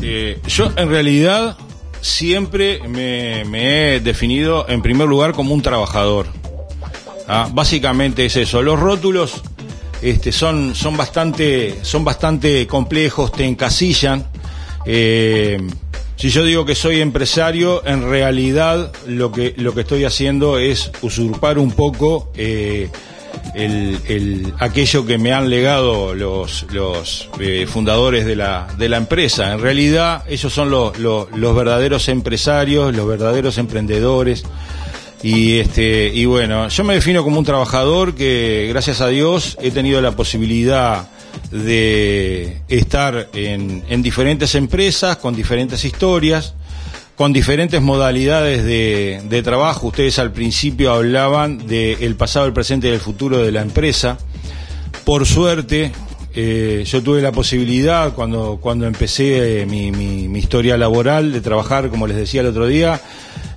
Eh, 0.02 0.40
yo 0.48 0.72
en 0.76 0.90
realidad 0.90 1.58
siempre 2.02 2.80
me, 2.88 3.96
he 3.96 4.00
definido 4.00 4.68
en 4.68 4.82
primer 4.82 5.08
lugar 5.08 5.34
como 5.34 5.54
un 5.54 5.62
trabajador. 5.62 6.28
Ah, 7.28 7.50
Básicamente 7.52 8.26
es 8.26 8.36
eso. 8.36 8.62
Los 8.62 8.80
rótulos 8.80 9.44
este, 10.02 10.32
son, 10.32 10.74
son, 10.76 10.98
bastante, 10.98 11.80
son 11.84 12.04
bastante 12.04 12.66
complejos, 12.68 13.32
te 13.32 13.46
encasillan. 13.46 14.26
Eh, 14.86 15.60
si 16.16 16.30
yo 16.30 16.44
digo 16.44 16.66
que 16.66 16.76
soy 16.76 17.02
empresario, 17.02 17.86
en 17.86 18.10
realidad 18.10 18.92
lo 19.08 19.32
que, 19.32 19.54
lo 19.58 19.74
que 19.74 19.82
estoy 19.82 20.06
haciendo 20.06 20.58
es 20.60 20.92
usurpar 21.02 21.58
un 21.58 21.72
poco 21.72 22.32
eh, 22.36 22.90
el- 23.56 23.98
el- 24.08 24.54
aquello 24.60 25.06
que 25.06 25.18
me 25.18 25.34
han 25.34 25.50
legado 25.50 26.14
los, 26.14 26.66
los 26.72 27.28
eh, 27.40 27.66
fundadores 27.68 28.26
de 28.26 28.36
la, 28.36 28.68
de 28.78 28.88
la 28.90 28.98
empresa. 28.98 29.52
En 29.54 29.62
realidad, 29.62 30.24
ellos 30.28 30.54
son 30.54 30.70
los, 30.70 30.94
verdaderos 31.56 32.08
empresarios, 32.08 32.96
los 32.96 33.08
verdaderos 33.08 33.58
emprendedores. 33.58 34.44
Y 35.24 35.60
este, 35.60 36.12
y 36.14 36.26
bueno, 36.26 36.68
yo 36.70 36.84
me 36.84 36.96
defino 36.96 37.24
como 37.24 37.38
un 37.38 37.46
trabajador 37.46 38.16
que, 38.16 38.66
gracias 38.70 39.02
a 39.02 39.08
Dios, 39.08 39.58
he 39.62 39.70
tenido 39.72 40.02
la 40.02 40.12
posibilidad 40.16 41.08
de 41.52 42.62
estar 42.68 43.30
en, 43.34 43.84
en 43.88 44.02
diferentes 44.02 44.56
empresas, 44.56 45.18
con 45.18 45.36
diferentes 45.36 45.86
historias, 45.86 46.56
con 47.16 47.34
diferentes 47.34 47.82
modalidades 47.82 48.64
de, 48.64 49.22
de 49.30 49.44
trabajo. 49.44 49.88
Ustedes 49.88 50.18
al 50.18 50.32
principio 50.32 50.92
hablaban 50.92 51.68
del 51.68 52.16
pasado, 52.16 52.48
el 52.48 52.54
presente 52.54 52.88
y 52.88 52.92
el 52.92 53.00
futuro 53.00 53.38
de 53.38 53.52
la 53.52 53.62
empresa. 53.62 54.18
Por 55.06 55.26
suerte, 55.28 55.92
eh, 56.34 56.84
yo 56.86 57.04
tuve 57.04 57.22
la 57.22 57.32
posibilidad 57.32 58.14
cuando, 58.14 58.58
cuando 58.62 58.88
empecé 58.88 59.62
eh, 59.62 59.66
mi, 59.66 59.92
mi- 59.92 60.28
mi 60.30 60.40
historia 60.40 60.78
laboral 60.78 61.32
de 61.32 61.42
trabajar, 61.42 61.90
como 61.90 62.08
les 62.08 62.18
decía 62.18 62.42
el 62.42 62.48
otro 62.48 62.66
día, 62.66 63.00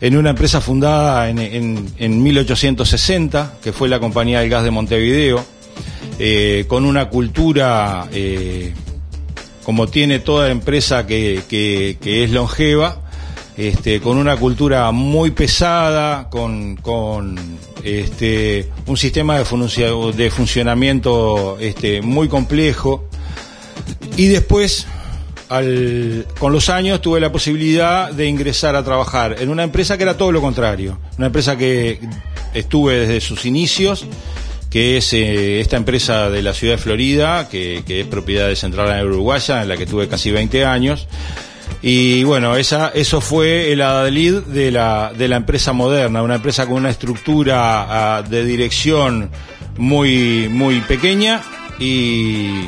en 0.06 0.16
una 0.18 0.30
empresa 0.30 0.60
fundada 0.60 1.30
en, 1.30 1.38
en- 1.38 1.88
en 1.98 2.22
1860, 2.22 3.54
que 3.62 3.72
fue 3.72 3.88
la 3.88 4.00
Compañía 4.00 4.40
del 4.40 4.50
Gas 4.50 4.64
de 4.64 4.70
Montevideo, 4.70 5.42
eh, 6.18 6.66
con 6.68 6.84
una 6.84 7.08
cultura, 7.08 8.06
eh, 8.12 8.74
como 9.64 9.86
tiene 9.88 10.18
toda 10.18 10.50
empresa 10.50 11.06
que, 11.06 11.96
es 12.04 12.30
longeva, 12.30 13.00
este, 13.56 14.00
con 14.00 14.18
una 14.18 14.36
cultura 14.36 14.90
muy 14.92 15.30
pesada, 15.30 16.28
con, 16.28 16.76
este, 17.82 18.68
un 18.86 18.96
sistema 18.98 19.38
de 19.38 20.30
funcionamiento 20.30 21.56
este, 21.60 22.02
muy 22.02 22.28
complejo. 22.28 23.08
Y 24.18 24.26
después, 24.26 24.86
con 26.38 26.52
los 26.52 26.68
años, 26.68 27.00
tuve 27.00 27.20
la 27.20 27.30
posibilidad 27.30 28.12
de 28.12 28.26
ingresar 28.26 28.76
a 28.76 28.84
trabajar 28.84 29.36
en 29.40 29.48
una 29.48 29.62
empresa 29.62 29.96
que 29.96 30.02
era 30.04 30.16
todo 30.16 30.32
lo 30.32 30.40
contrario. 30.40 30.98
Una 31.18 31.26
empresa 31.26 31.56
que 31.56 32.00
estuve 32.54 33.00
desde 33.00 33.20
sus 33.20 33.44
inicios, 33.46 34.06
que 34.70 34.96
es 34.96 35.12
eh, 35.12 35.60
esta 35.60 35.76
empresa 35.76 36.30
de 36.30 36.42
la 36.42 36.54
ciudad 36.54 36.74
de 36.74 36.78
Florida, 36.78 37.48
que, 37.48 37.84
es 37.86 38.06
propiedad 38.06 38.48
de 38.48 38.56
Central 38.56 38.88
Aérea 38.90 39.04
Uruguaya, 39.06 39.62
en 39.62 39.68
la 39.68 39.76
que 39.76 39.86
tuve 39.86 40.08
casi 40.08 40.30
20 40.30 40.64
años. 40.64 41.06
Y 41.82 42.24
bueno, 42.24 42.56
eso 42.56 43.20
fue 43.20 43.72
el 43.72 43.82
adalid 43.82 44.40
de 44.40 44.70
la, 44.70 45.12
de 45.16 45.28
la 45.28 45.36
empresa 45.36 45.72
moderna, 45.72 46.22
una 46.22 46.36
empresa 46.36 46.66
con 46.66 46.76
una 46.76 46.90
estructura 46.90 48.16
ah, 48.16 48.22
de 48.22 48.44
dirección 48.44 49.30
muy, 49.76 50.48
muy 50.50 50.80
pequeña 50.80 51.42
y 51.78 52.66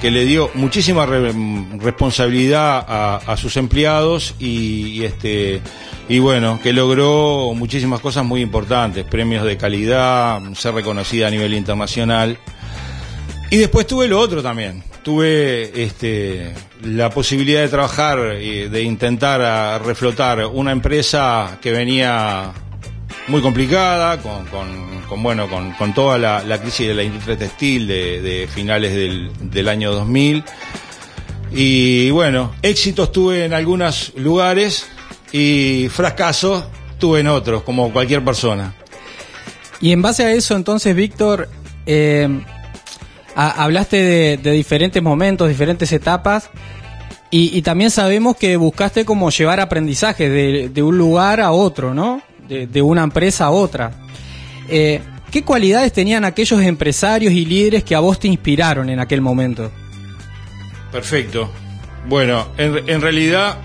que 0.00 0.10
le 0.10 0.24
dio 0.24 0.50
muchísima 0.54 1.04
re- 1.06 1.32
responsabilidad 1.78 2.84
a, 2.88 3.36
sus 3.36 3.56
empleados 3.56 4.34
y, 4.38 4.88
y 4.88 5.04
este 5.04 5.60
y 6.08 6.18
bueno 6.18 6.58
que 6.62 6.72
logró 6.72 7.52
muchísimas 7.54 8.00
cosas 8.00 8.24
muy 8.24 8.40
importantes 8.40 9.04
premios 9.04 9.44
de 9.44 9.56
calidad 9.56 10.40
ser 10.54 10.74
reconocida 10.74 11.28
a 11.28 11.30
nivel 11.30 11.54
internacional 11.54 12.38
y 13.50 13.56
después 13.56 13.86
tuve 13.86 14.06
lo 14.06 14.18
otro 14.20 14.42
también. 14.42 14.84
Tuve 15.02 15.82
este, 15.82 16.54
la 16.84 17.10
posibilidad 17.10 17.62
de 17.62 17.68
trabajar 17.68 18.18
de 18.38 18.82
intentar 18.82 19.82
reflotar 19.84 20.46
una 20.46 20.70
empresa 20.72 21.58
que 21.60 21.72
venía 21.72 22.52
muy 23.30 23.40
complicada, 23.42 24.18
con, 24.18 24.44
con- 24.46 24.90
con, 25.08 25.22
bueno, 25.24 25.48
con, 25.48 25.92
toda 25.92 26.18
la, 26.18 26.42
la 26.44 26.58
crisis 26.60 26.86
de 26.86 26.94
la 26.94 27.02
industria 27.02 27.36
textil 27.36 27.86
de, 27.88 28.48
finales 28.52 28.94
del, 28.94 29.30
del 29.50 29.68
año 29.68 29.92
2000. 29.92 30.44
Y 31.52 32.10
bueno, 32.10 32.52
éxitos 32.62 33.10
tuve 33.10 33.44
en 33.44 33.52
algunos 33.52 34.12
lugares 34.16 34.86
y 35.32 35.88
fracasos 35.90 36.64
tuve 36.98 37.20
en 37.20 37.26
otros, 37.28 37.62
como 37.64 37.92
cualquier 37.92 38.24
persona. 38.24 38.74
Y 39.80 39.92
en 39.92 40.00
base 40.02 40.24
a 40.24 40.32
eso, 40.32 40.54
entonces, 40.54 40.94
Víctor, 40.94 41.48
eh, 41.86 42.28
ha- 43.34 43.64
hablaste 43.64 44.36
de, 44.36 44.52
diferentes 44.52 45.02
momentos, 45.02 45.48
diferentes 45.48 45.90
etapas, 45.92 46.50
y, 47.32 47.56
y 47.56 47.62
también 47.62 47.90
sabemos 47.90 48.36
que 48.36 48.56
buscaste 48.56 49.04
como 49.04 49.30
llevar 49.30 49.58
aprendizaje 49.60 50.28
de 50.68 50.82
un 50.82 50.98
lugar 50.98 51.40
a 51.40 51.50
otro, 51.52 51.94
¿no? 51.94 52.22
De, 52.50 52.82
una 52.82 53.04
empresa 53.04 53.44
a 53.46 53.50
otra. 53.50 53.92
Eh, 54.68 55.00
¿Qué 55.30 55.44
cualidades 55.44 55.92
tenían 55.92 56.24
aquellos 56.24 56.60
empresarios 56.60 57.32
y 57.32 57.44
líderes 57.44 57.84
que 57.84 57.94
a 57.94 58.00
vos 58.00 58.18
te 58.18 58.26
inspiraron 58.26 58.90
en 58.90 58.98
aquel 58.98 59.20
momento? 59.20 59.70
Perfecto. 60.90 61.48
Bueno, 62.08 62.48
en, 62.58 62.88
en 62.88 63.00
realidad, 63.00 63.58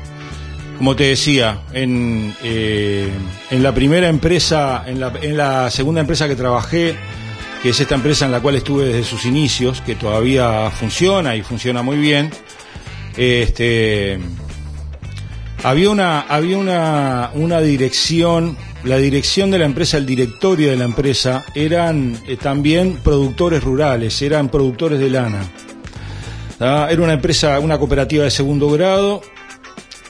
como 0.78 0.96
te 0.96 1.04
decía, 1.04 1.60
en, 1.72 2.34
eh, 2.42 3.08
en 3.50 3.62
la 3.62 3.72
primera 3.72 4.08
empresa, 4.08 4.82
en 4.86 4.98
la, 4.98 5.12
en 5.22 5.36
la 5.36 5.70
segunda 5.70 6.00
empresa 6.00 6.26
que 6.26 6.34
trabajé, 6.34 6.96
que 7.62 7.68
es 7.68 7.80
esta 7.80 7.94
empresa 7.94 8.26
en 8.26 8.32
la 8.32 8.40
cual 8.40 8.56
estuve 8.56 8.86
desde 8.86 9.04
sus 9.04 9.24
inicios, 9.24 9.80
que 9.80 9.94
todavía 9.94 10.70
funciona 10.70 11.36
y 11.36 11.42
funciona 11.42 11.82
muy 11.82 11.98
bien, 11.98 12.30
este, 13.16 14.18
había 15.62 15.90
una, 15.90 16.20
había 16.20 16.58
una, 16.58 17.30
una 17.34 17.60
dirección, 17.60 18.56
la 18.84 18.98
dirección 18.98 19.50
de 19.50 19.58
la 19.58 19.64
empresa, 19.64 19.96
el 19.96 20.06
directorio 20.06 20.70
de 20.70 20.76
la 20.76 20.84
empresa, 20.84 21.44
eran 21.54 22.20
eh, 22.26 22.36
también 22.36 22.98
productores 23.02 23.62
rurales, 23.62 24.20
eran 24.22 24.48
productores 24.48 24.98
de 24.98 25.10
lana. 25.10 25.44
¿tá? 26.58 26.90
Era 26.90 27.02
una 27.02 27.14
empresa, 27.14 27.58
una 27.60 27.78
cooperativa 27.78 28.24
de 28.24 28.30
segundo 28.30 28.70
grado, 28.70 29.22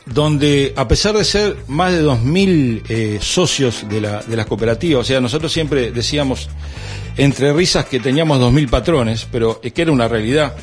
donde 0.07 0.73
a 0.77 0.87
pesar 0.87 1.17
de 1.17 1.25
ser 1.25 1.57
más 1.69 1.93
de 1.93 2.05
2.000 2.05 2.83
eh, 2.89 3.19
socios 3.21 3.89
de, 3.89 4.01
la, 4.01 4.23
de 4.23 4.37
las 4.37 4.47
cooperativas, 4.47 5.01
o 5.01 5.05
sea, 5.05 5.21
nosotros 5.21 5.53
siempre 5.53 5.91
decíamos 5.91 6.49
entre 7.17 7.53
risas 7.53 7.87
que 7.87 7.99
teníamos 7.99 8.39
2.000 8.39 8.69
patrones, 8.69 9.27
pero 9.31 9.61
es 9.63 9.73
que 9.73 9.83
era 9.83 9.93
una 9.93 10.07
realidad. 10.07 10.55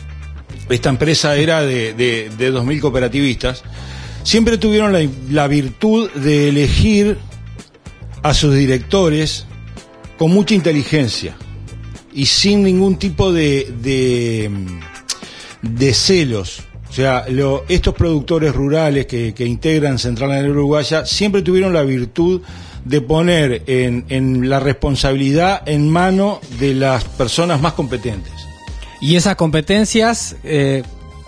Esta 0.70 0.90
empresa 0.90 1.36
era 1.36 1.62
de, 1.62 1.94
de, 1.94 2.30
de 2.38 2.54
2.000 2.54 2.80
cooperativistas. 2.80 3.64
Siempre 4.24 4.58
tuvieron 4.58 4.94
la, 4.94 5.08
la 5.30 5.48
virtud 5.48 6.10
de 6.12 6.50
elegir 6.50 7.18
a 8.24 8.34
sus 8.34 8.56
directores 8.56 9.46
con 10.18 10.32
mucha 10.32 10.56
inteligencia 10.56 11.36
y 12.14 12.26
sin 12.26 12.64
ningún 12.64 12.98
tipo 12.98 13.32
de, 13.34 13.68
de, 15.62 15.94
celos. 15.94 16.64
O 16.90 16.94
sea, 16.94 17.26
estos 17.68 17.96
productores 17.96 18.54
rurales 18.54 19.08
que, 19.08 19.34
que 19.34 19.46
integran 19.46 19.98
Central 19.98 20.32
Aérea 20.32 20.52
Uruguaya 20.52 21.06
siempre 21.06 21.42
tuvieron 21.42 21.74
la 21.74 21.84
virtud 21.84 22.42
de 22.86 23.02
poner 23.02 23.64
en, 23.66 24.06
en 24.10 24.50
la 24.50 24.60
responsabilidad 24.60 25.68
en 25.68 25.90
mano 25.90 26.40
de 26.60 26.76
las 26.76 27.04
personas 27.04 27.62
más 27.62 27.74
competentes. 27.74 28.32
Y 29.02 29.16
esas 29.16 29.36
competencias, 29.36 30.36
eh, 30.44 30.84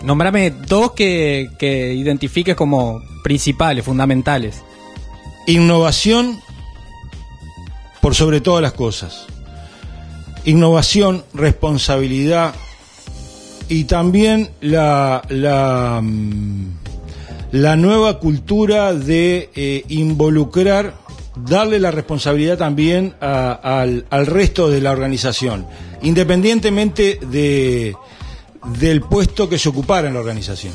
nombrame 0.06 0.52
dos 0.52 0.92
que, 0.92 1.50
que 1.58 1.94
identifiques 1.94 2.56
como 2.56 3.02
principales, 3.24 3.84
fundamentales. 3.84 4.62
Innovación 5.48 6.40
por 8.02 8.16
sobre 8.16 8.40
todas 8.40 8.62
las 8.62 8.74
cosas. 8.74 9.26
Innovación, 10.46 11.24
responsabilidad 11.34 12.54
y 13.68 13.86
también 13.86 14.52
la, 14.62 15.24
la, 15.30 16.00
mm, 16.04 16.68
nueva 17.52 18.20
cultura 18.20 18.94
de 18.94 19.50
eh, 19.56 19.84
involucrar, 19.90 20.94
darle 21.36 21.80
la 21.80 21.90
responsabilidad 21.90 22.58
también 22.58 23.16
al, 23.20 24.06
al 24.10 24.26
resto 24.28 24.70
de 24.70 24.82
la 24.82 24.92
organización, 24.92 25.66
independientemente 26.04 27.20
de, 27.32 27.96
del 28.80 29.02
puesto 29.02 29.50
que 29.50 29.58
se 29.58 29.70
ocupara 29.70 30.08
en 30.08 30.14
la 30.14 30.20
organización. 30.20 30.74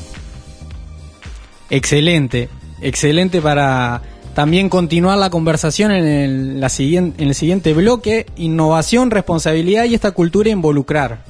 Excelente, 1.69 2.49
excelente 2.81 3.41
para 3.41 4.01
también 4.33 4.69
continuar 4.69 5.17
la 5.17 5.29
conversación 5.29 5.91
en 5.91 6.05
el, 6.05 6.59
la 6.59 6.71
en 6.77 7.13
el 7.17 7.35
siguiente 7.35 7.73
bloque, 7.73 8.25
innovación, 8.37 9.11
responsabilidad 9.11 9.85
y 9.85 9.95
esta 9.95 10.11
cultura 10.11 10.49
involucrar. 10.49 11.23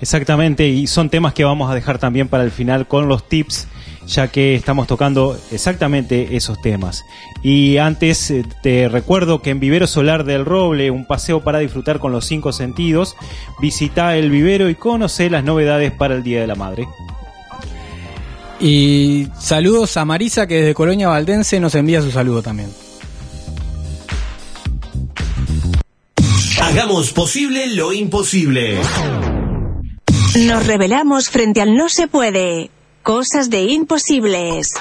Exactamente, 0.00 0.68
y 0.68 0.86
son 0.86 1.10
temas 1.10 1.34
que 1.34 1.44
vamos 1.44 1.70
a 1.70 1.74
dejar 1.74 1.98
también 1.98 2.28
para 2.28 2.44
el 2.44 2.50
final 2.50 2.86
con 2.86 3.08
los 3.08 3.28
tips, 3.28 3.66
ya 4.08 4.28
que 4.28 4.54
estamos 4.54 4.86
tocando 4.86 5.38
exactamente 5.52 6.36
esos 6.36 6.60
temas. 6.60 7.04
Y 7.42 7.76
antes 7.76 8.30
eh, 8.30 8.44
te 8.62 8.88
recuerdo 8.88 9.42
que 9.42 9.50
en 9.50 9.60
Vivero 9.60 9.86
Solar 9.86 10.24
del 10.24 10.44
Roble, 10.44 10.90
un 10.90 11.06
paseo 11.06 11.42
para 11.44 11.58
disfrutar 11.58 11.98
con 11.98 12.12
los 12.12 12.24
cinco 12.24 12.52
sentidos, 12.52 13.16
visita 13.60 14.16
el 14.16 14.30
vivero 14.30 14.68
y 14.68 14.74
conoce 14.74 15.30
las 15.30 15.44
novedades 15.44 15.92
para 15.92 16.14
el 16.14 16.22
Día 16.22 16.40
de 16.40 16.46
la 16.46 16.54
Madre. 16.54 16.88
Y 18.60 19.28
saludos 19.38 19.96
a 19.96 20.04
Marisa 20.04 20.46
que 20.46 20.56
desde 20.56 20.74
Colonia 20.74 21.08
Valdense 21.08 21.60
nos 21.60 21.74
envía 21.74 22.02
su 22.02 22.10
saludo 22.10 22.42
también. 22.42 22.70
Hagamos 26.60 27.12
posible 27.12 27.68
lo 27.68 27.92
imposible. 27.92 28.78
Nos 30.46 30.66
revelamos 30.66 31.30
frente 31.30 31.60
al 31.60 31.76
no 31.76 31.88
se 31.88 32.08
puede. 32.08 32.70
Cosas 33.02 33.50
de 33.50 33.62
imposibles. 33.62 34.74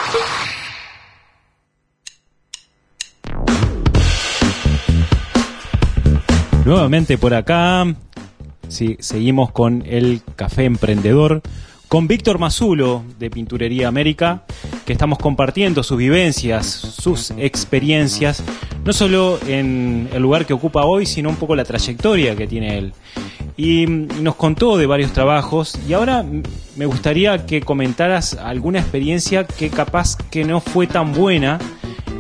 Nuevamente 6.66 7.18
por 7.18 7.34
acá, 7.34 7.86
sí, 8.68 8.98
seguimos 9.00 9.52
con 9.52 9.84
el 9.86 10.22
Café 10.36 10.66
Emprendedor, 10.66 11.42
con 11.88 12.08
Víctor 12.08 12.38
Mazulo 12.38 13.04
de 13.18 13.30
Pinturería 13.30 13.88
América, 13.88 14.44
que 14.86 14.94
estamos 14.94 15.20
compartiendo 15.20 15.84
sus 15.84 15.98
vivencias, 15.98 16.66
sus 16.66 17.32
experiencias, 17.32 18.44
no 18.84 18.94
solo 18.94 19.40
en 19.48 20.10
el 20.14 20.22
lugar 20.22 20.46
que 20.46 20.54
ocupa 20.54 20.84
hoy, 20.86 21.06
sino 21.06 21.30
un 21.30 21.38
poco 21.38 21.56
la 21.56 21.64
trayectoria 21.64 22.36
que 22.36 22.48
tiene 22.48 22.78
él. 22.78 22.94
Y 23.56 23.86
nos 23.88 24.36
contó 24.36 24.78
de 24.78 24.86
varios 24.86 25.14
trabajos 25.14 25.80
y 25.88 25.94
ahora 25.94 26.26
me 26.76 26.86
gustaría 26.86 27.46
que 27.46 27.62
comentaras 27.62 28.34
alguna 28.34 28.80
experiencia 28.80 29.46
que 29.46 29.70
capaz 29.70 30.16
que 30.30 30.44
no 30.44 30.60
fue 30.60 30.88
tan 30.88 31.14
buena, 31.14 31.58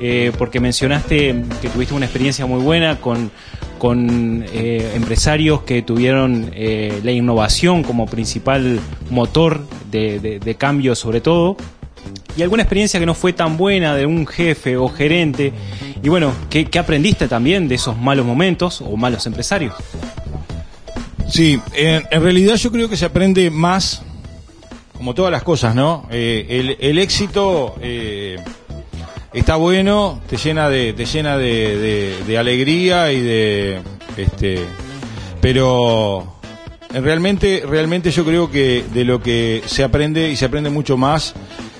eh, 0.01 0.31
porque 0.37 0.59
mencionaste 0.59 1.43
que 1.61 1.69
tuviste 1.69 1.93
una 1.93 2.05
experiencia 2.05 2.45
muy 2.45 2.61
buena 2.61 2.99
con, 2.99 3.31
con 3.77 4.45
eh, 4.53 4.91
empresarios 4.95 5.61
que 5.61 5.81
tuvieron 5.81 6.51
eh, 6.53 6.99
la 7.03 7.11
innovación 7.11 7.83
como 7.83 8.05
principal 8.05 8.79
motor 9.09 9.65
de, 9.91 10.55
cambio 10.57 10.95
sobre 10.95 11.21
todo. 11.21 11.57
Y 12.35 12.43
alguna 12.43 12.63
experiencia 12.63 12.99
que 12.99 13.05
no 13.05 13.15
fue 13.15 13.33
tan 13.33 13.57
buena 13.57 13.95
de 13.95 14.05
un 14.05 14.27
jefe 14.27 14.77
o 14.77 14.89
gerente. 14.89 15.53
Y 16.03 16.09
bueno, 16.09 16.31
¿qué, 16.49 16.67
aprendiste 16.79 17.27
también 17.27 17.67
de 17.67 17.75
esos 17.75 17.97
malos 17.97 18.25
momentos 18.25 18.81
o 18.81 18.95
malos 18.95 19.25
empresarios? 19.25 19.73
Sí, 21.29 21.59
en, 21.73 22.03
realidad 22.21 22.55
yo 22.55 22.71
creo 22.71 22.89
que 22.89 22.95
se 22.95 23.05
aprende 23.05 23.49
más, 23.49 24.03
como 24.95 25.13
todas 25.13 25.31
las 25.31 25.43
cosas, 25.43 25.75
¿no? 25.75 26.07
Eh, 26.11 26.45
el, 26.49 26.77
el 26.79 26.99
éxito 26.99 27.75
eh, 27.81 28.37
está 29.33 29.55
bueno, 29.55 30.21
te 30.29 30.37
llena 30.37 30.69
de, 30.69 30.93
te 30.93 31.05
llena 31.05 31.37
de, 31.37 32.15
de- 32.27 32.37
alegría 32.37 33.11
y 33.11 33.19
de, 33.21 33.79
este, 34.17 34.59
pero 35.41 36.33
realmente, 36.93 37.63
realmente 37.67 38.11
yo 38.11 38.23
creo 38.25 38.49
que 38.51 38.83
de 38.93 39.03
lo 39.05 39.21
que 39.21 39.61
se 39.65 39.83
aprende 39.83 40.29
y 40.29 40.35
se 40.35 40.45
aprende 40.45 40.69
mucho 40.69 40.97
más 40.97 41.33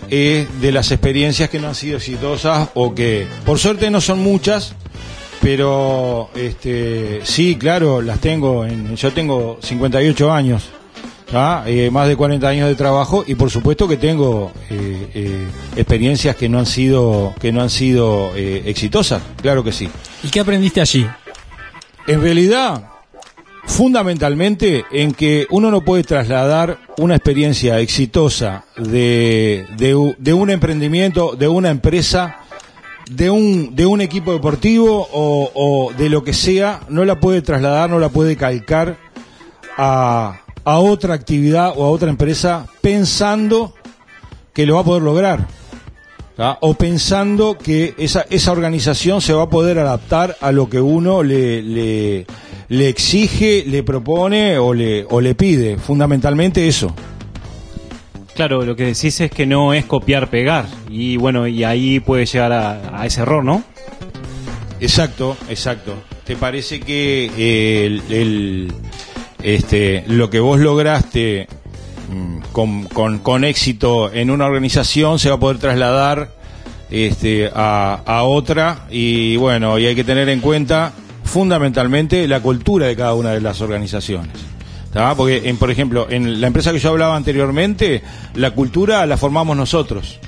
es 0.09 0.47
de 0.61 0.71
las 0.71 0.91
experiencias 0.91 1.49
que 1.49 1.59
no 1.59 1.67
han 1.67 1.75
sido 1.75 1.97
exitosas 1.97 2.69
o 2.75 2.95
que, 2.95 3.27
por 3.45 3.59
suerte, 3.59 3.89
no 3.91 3.99
son 4.01 4.19
muchas, 4.19 4.73
pero 5.41 6.29
este 6.35 7.19
sí, 7.23 7.55
claro, 7.57 8.01
las 8.01 8.19
tengo. 8.19 8.65
En, 8.65 8.95
yo 8.95 9.11
tengo 9.11 9.59
58 9.61 10.31
años, 10.31 10.69
¿ah? 11.33 11.63
Eh, 11.65 11.89
más 11.91 12.07
de 12.07 12.15
40 12.15 12.47
años 12.47 12.67
de 12.67 12.75
trabajo 12.75 13.23
y 13.27 13.35
por 13.35 13.49
supuesto 13.49 13.87
que 13.87 13.97
tengo 13.97 14.51
eh, 14.69 15.09
eh, 15.13 15.47
experiencias 15.75 16.35
que 16.35 16.49
no 16.49 16.59
han 16.59 16.65
sido 16.65 17.33
que 17.39 17.51
no 17.51 17.61
han 17.61 17.69
sido 17.69 18.31
eh, 18.35 18.63
exitosas, 18.65 19.21
claro 19.41 19.63
que 19.63 19.71
sí. 19.71 19.89
¿Y 20.23 20.29
qué 20.29 20.39
aprendiste 20.39 20.81
allí? 20.81 21.05
En 22.07 22.21
realidad, 22.21 22.89
fundamentalmente 23.65 24.85
en 24.91 25.13
que 25.13 25.45
uno 25.49 25.71
no 25.71 25.81
puede 25.81 26.03
trasladar 26.03 26.79
una 26.97 27.15
experiencia 27.15 27.79
exitosa 27.79 28.63
de, 28.77 29.65
de, 29.77 30.33
un 30.33 30.49
emprendimiento, 30.49 31.35
de 31.35 31.49
una 31.49 31.69
empresa, 31.69 32.37
de 33.11 33.29
un, 33.29 33.75
de 33.75 33.85
un 33.85 33.99
equipo 33.99 34.31
deportivo 34.31 35.07
o, 35.11 35.51
o 35.53 35.93
de 35.93 36.09
lo 36.09 36.23
que 36.23 36.33
sea, 36.33 36.79
no 36.87 37.03
la 37.03 37.19
puede 37.19 37.41
trasladar, 37.41 37.89
no 37.89 37.99
la 37.99 38.09
puede 38.09 38.37
calcar 38.37 38.97
a, 39.77 40.39
a 40.67 40.79
otra 40.79 41.13
actividad 41.13 41.71
o 41.77 41.85
a 41.85 41.89
otra 41.89 42.09
empresa 42.09 42.67
pensando 42.81 43.73
que 44.53 44.65
lo 44.65 44.75
va 44.75 44.81
a 44.81 44.83
poder 44.83 45.01
lograr. 45.01 45.47
¿tá? 46.35 46.57
O 46.59 46.73
pensando 46.73 47.57
que 47.57 47.95
esa, 47.97 48.25
esa 48.29 48.51
organización 48.51 49.21
se 49.21 49.31
va 49.31 49.43
a 49.43 49.49
poder 49.49 49.79
adaptar 49.79 50.35
a 50.41 50.51
lo 50.51 50.69
que 50.69 50.81
uno 50.81 51.23
le, 51.23 51.61
le, 51.61 52.27
le 52.67 52.89
exige, 52.89 53.63
le 53.65 53.81
propone 53.83 54.57
o 54.57 54.73
le, 54.73 55.05
o 55.09 55.21
le 55.21 55.35
pide. 55.35 55.77
Fundamentalmente 55.77 56.67
eso. 56.67 56.93
Claro, 58.35 58.65
lo 58.65 58.75
que 58.75 58.87
decís 58.87 59.21
es 59.21 59.31
que 59.31 59.45
no 59.45 59.73
es 59.73 59.85
copiar, 59.85 60.29
pegar. 60.29 60.65
Y 60.89 61.15
bueno, 61.15 61.47
y 61.47 61.63
ahí 61.63 62.01
puede 62.01 62.25
llegar 62.25 62.51
a, 62.51 63.01
a 63.01 63.05
ese 63.05 63.21
error, 63.21 63.41
¿no? 63.41 63.63
Exacto, 64.81 65.37
exacto. 65.47 65.93
¿Te 66.25 66.35
parece 66.35 66.81
que 66.81 67.31
eh, 67.37 67.85
el, 67.85 68.01
el, 68.09 68.73
este, 69.47 70.03
lo 70.07 70.29
que 70.29 70.41
vos 70.41 70.59
lograste 70.59 71.47
mm, 72.11 72.51
con, 72.51 72.83
con, 72.83 73.19
con 73.19 73.45
éxito 73.45 74.11
en 74.11 74.29
una 74.29 74.45
organización 74.45 75.19
se 75.19 75.29
va 75.29 75.35
a 75.35 75.39
poder 75.39 75.57
trasladar 75.57 76.31
este, 76.89 77.49
a, 77.55 78.01
a 78.05 78.23
otra? 78.23 78.87
Y 78.89 79.37
bueno, 79.37 79.79
y 79.79 79.85
hay 79.85 79.95
que 79.95 80.03
tener 80.03 80.27
en 80.27 80.41
cuenta 80.41 80.91
fundamentalmente 81.23 82.27
la 82.27 82.41
cultura 82.41 82.87
de 82.87 82.97
cada 82.97 83.13
una 83.13 83.31
de 83.31 83.39
las 83.39 83.61
organizaciones. 83.61 84.35
¿tá? 84.91 85.15
Porque, 85.15 85.43
en, 85.45 85.55
por 85.55 85.71
ejemplo, 85.71 86.07
en 86.09 86.41
la 86.41 86.47
empresa 86.47 86.73
que 86.73 86.79
yo 86.79 86.89
hablaba 86.89 87.15
anteriormente, 87.15 88.03
la 88.35 88.51
cultura 88.51 89.05
la 89.05 89.15
formamos 89.15 89.55
nosotros. 89.55 90.19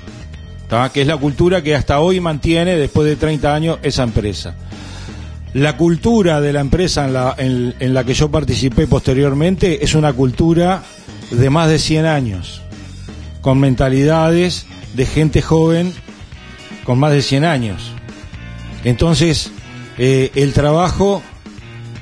¿tá? 0.66 0.90
que 0.92 1.02
es 1.02 1.06
la 1.06 1.18
cultura 1.18 1.62
que 1.62 1.74
hasta 1.74 2.00
hoy 2.00 2.20
mantiene, 2.20 2.76
después 2.76 3.06
de 3.06 3.16
30 3.16 3.54
años, 3.54 3.78
esa 3.82 4.02
empresa. 4.02 4.54
La 5.52 5.76
cultura 5.76 6.40
de 6.40 6.52
la 6.52 6.60
empresa 6.60 7.06
en 7.06 7.12
la, 7.12 7.34
en, 7.36 7.94
la 7.94 8.04
que 8.04 8.14
yo 8.14 8.30
participé 8.30 8.86
posteriormente 8.86 9.84
es 9.84 9.94
una 9.94 10.12
cultura 10.12 10.84
de 11.32 11.50
más 11.50 11.68
de 11.68 11.80
100 11.80 12.06
años, 12.06 12.62
con 13.40 13.58
mentalidades 13.58 14.66
de 14.94 15.06
gente 15.06 15.42
joven 15.42 15.92
con 16.84 16.98
más 16.98 17.12
de 17.12 17.22
100 17.22 17.44
años. 17.44 17.92
Entonces, 18.84 19.50
eh, 19.98 20.30
el 20.34 20.52
trabajo 20.52 21.22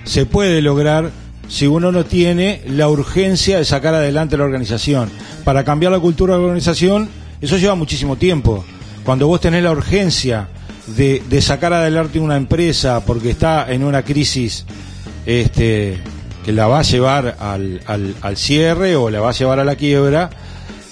se 0.04 0.26
puede 0.26 0.61
lograr 0.62 1.11
si 1.48 1.66
uno 1.66 1.90
no 1.90 2.04
tiene 2.04 2.62
la 2.66 2.88
urgencia 2.88 3.58
de 3.58 3.64
sacar 3.64 3.94
adelante 3.94 4.37
la 4.37 4.44
organización. 4.44 5.11
Para 5.44 5.64
cambiar 5.64 5.92
la 5.92 6.00
cultura 6.00 6.34
de 6.34 6.40
la 6.40 6.46
organización, 6.46 7.08
eso 7.40 7.56
lleva 7.56 7.74
muchísimo 7.74 8.16
tiempo. 8.16 8.64
Cuando 9.04 9.26
vos 9.26 9.40
tenés 9.40 9.62
la 9.62 9.72
urgencia 9.72 10.48
de, 10.96 11.22
de 11.29 11.42
sacar 11.42 11.72
adelante 11.72 12.18
una 12.20 12.37
empresa 12.37 13.05
porque 13.05 13.31
está 13.31 13.70
en 13.72 13.85
una 13.85 14.03
crisis 14.03 14.64
este, 15.27 15.98
que 16.44 16.53
la 16.53 16.66
va 16.66 16.81
a 16.81 16.83
llevar 16.83 17.37
al, 17.38 17.81
al- 17.87 18.14
al 18.22 18.37
cierre 18.37 18.96
o 18.96 19.11
la 19.11 19.20
va 19.20 19.31
a 19.31 19.33
llevar 19.33 19.61
a 19.61 19.64
la 19.64 19.77
quiebra, 19.77 20.31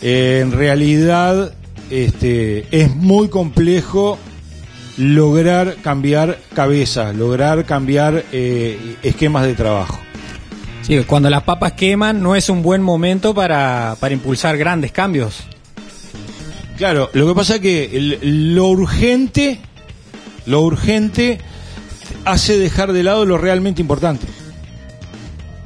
eh, 0.03 0.41
en 0.43 0.53
realidad 0.53 1.55
este, 1.91 2.67
es 2.71 2.95
muy 2.95 3.29
complejo 3.29 4.19
lograr 4.99 5.77
cambiar 5.83 6.39
cabezas, 6.55 7.15
lograr 7.15 7.65
cambiar 7.65 8.25
eh, 8.33 8.97
esquemas 9.03 9.45
de 9.47 9.55
trabajo. 9.55 9.99
Sí, 10.83 10.99
cuando 11.05 11.29
las 11.31 11.43
papas 11.43 11.73
queman 11.73 12.23
no 12.23 12.37
es 12.37 12.49
un 12.49 12.63
buen 12.63 12.81
momento 12.83 13.35
para, 13.35 13.97
para 13.99 14.15
impulsar 14.15 14.57
grandes 14.57 14.93
cambios. 14.93 15.43
Claro, 16.79 17.11
lo 17.15 17.27
que 17.27 17.35
pasa 17.35 17.55
es 17.57 17.61
que 17.61 17.97
el- 17.97 18.55
lo 18.55 18.67
urgente, 18.69 19.61
lo 20.47 20.63
urgente 20.63 21.39
hace 22.25 22.59
dejar 22.59 22.93
de 22.93 23.03
lado 23.03 23.25
lo 23.25 23.39
realmente 23.39 23.81
importante. 23.81 24.27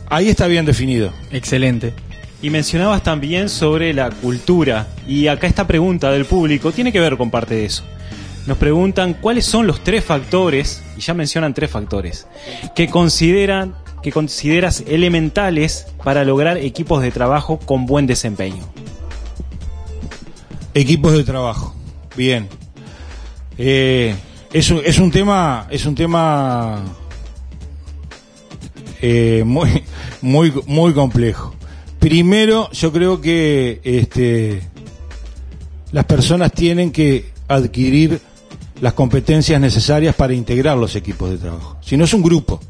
Ahí 0.08 0.28
está 0.28 0.46
bien 0.46 0.64
definido. 0.64 1.12
Excelente. 1.30 1.94
Y 2.42 2.50
mencionabas 2.50 3.02
también 3.02 3.48
sobre 3.48 3.92
la 3.94 4.10
cultura. 4.10 4.88
Y 5.06 5.28
acá 5.28 5.46
esta 5.46 5.66
pregunta 5.66 6.10
del 6.10 6.24
público 6.24 6.72
tiene 6.72 6.92
que 6.92 7.00
ver 7.00 7.16
con 7.16 7.30
parte 7.30 7.54
de 7.54 7.66
eso. 7.66 7.84
Nos 8.46 8.56
preguntan 8.56 9.14
cuáles 9.14 9.44
son 9.44 9.66
los 9.66 9.84
tres 9.84 10.02
factores, 10.04 10.82
y 10.96 11.00
ya 11.00 11.14
mencionan 11.14 11.54
tres 11.54 11.70
factores, 11.70 12.26
que 12.74 12.88
consideran 12.88 13.74
que 14.02 14.12
consideras 14.12 14.82
elementales 14.86 15.86
para 16.02 16.24
lograr 16.24 16.56
equipos 16.56 17.02
de 17.02 17.10
trabajo 17.10 17.58
con 17.58 17.84
buen 17.84 18.06
desempeño. 18.06 18.66
Equipos 20.72 21.12
de 21.12 21.22
trabajo. 21.22 21.74
Bien. 22.16 22.48
Eh, 23.58 24.14
es, 24.52 24.70
un, 24.70 24.80
es 24.84 24.98
un 24.98 25.10
tema, 25.10 25.66
es 25.70 25.86
un 25.86 25.94
tema 25.94 26.82
eh, 29.00 29.42
muy, 29.46 29.82
muy, 30.22 30.52
muy 30.66 30.92
complejo. 30.92 31.54
Primero, 31.98 32.70
yo 32.72 32.92
creo 32.92 33.20
que 33.20 33.80
este, 33.84 34.62
las 35.92 36.04
personas 36.04 36.52
tienen 36.52 36.90
que 36.90 37.30
adquirir 37.46 38.20
las 38.80 38.94
competencias 38.94 39.60
necesarias 39.60 40.14
para 40.14 40.32
integrar 40.32 40.76
los 40.76 40.96
equipos 40.96 41.30
de 41.30 41.38
trabajo. 41.38 41.76
Si 41.82 41.96
no 41.96 42.04
es 42.04 42.14
un 42.14 42.22
grupo. 42.22 42.60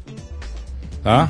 ¿ah? 1.05 1.29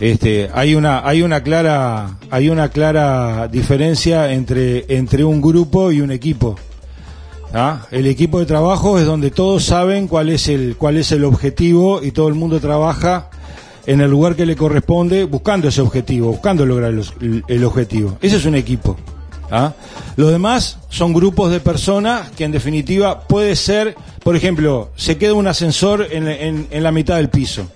Este, 0.00 0.50
hay 0.52 0.74
una, 0.74 1.06
hay 1.06 1.22
una 1.22 1.42
clara, 1.42 2.18
hay 2.30 2.48
una 2.50 2.68
clara 2.68 3.48
diferencia 3.48 4.32
entre, 4.32 4.84
entre 4.94 5.24
un 5.24 5.40
grupo 5.40 5.92
y 5.92 6.00
un 6.00 6.10
equipo. 6.10 6.56
¿Ah? 7.54 7.86
El 7.90 8.06
equipo 8.06 8.38
de 8.38 8.46
trabajo 8.46 8.98
es 8.98 9.06
donde 9.06 9.30
todos 9.30 9.64
saben 9.64 10.08
cuál 10.08 10.28
es 10.28 10.48
el, 10.48 10.76
cuál 10.76 10.96
es 10.96 11.12
el 11.12 11.24
objetivo 11.24 12.02
y 12.02 12.10
todo 12.12 12.28
el 12.28 12.34
mundo 12.34 12.60
trabaja 12.60 13.30
en 13.86 14.00
el 14.00 14.10
lugar 14.10 14.34
que 14.34 14.46
le 14.46 14.56
corresponde, 14.56 15.24
buscando 15.24 15.68
ese 15.68 15.80
objetivo, 15.80 16.28
buscando 16.30 16.66
lograr 16.66 16.92
el, 16.92 17.64
objetivo. 17.64 18.18
Ese 18.20 18.36
es 18.36 18.44
un 18.44 18.56
equipo. 18.56 18.96
¿ah? 19.50 19.72
Los 20.16 20.32
demás 20.32 20.78
son 20.88 21.12
grupos 21.12 21.50
de 21.52 21.60
personas 21.60 22.30
que 22.30 22.44
en 22.44 22.52
definitiva 22.52 23.20
puede 23.20 23.54
ser, 23.54 23.94
por 24.24 24.34
ejemplo, 24.34 24.90
se 24.96 25.16
queda 25.16 25.34
un 25.34 25.46
ascensor 25.46 26.08
en, 26.10 26.68
la 26.70 26.90
mitad 26.90 27.16
del 27.16 27.30
piso, 27.30 27.68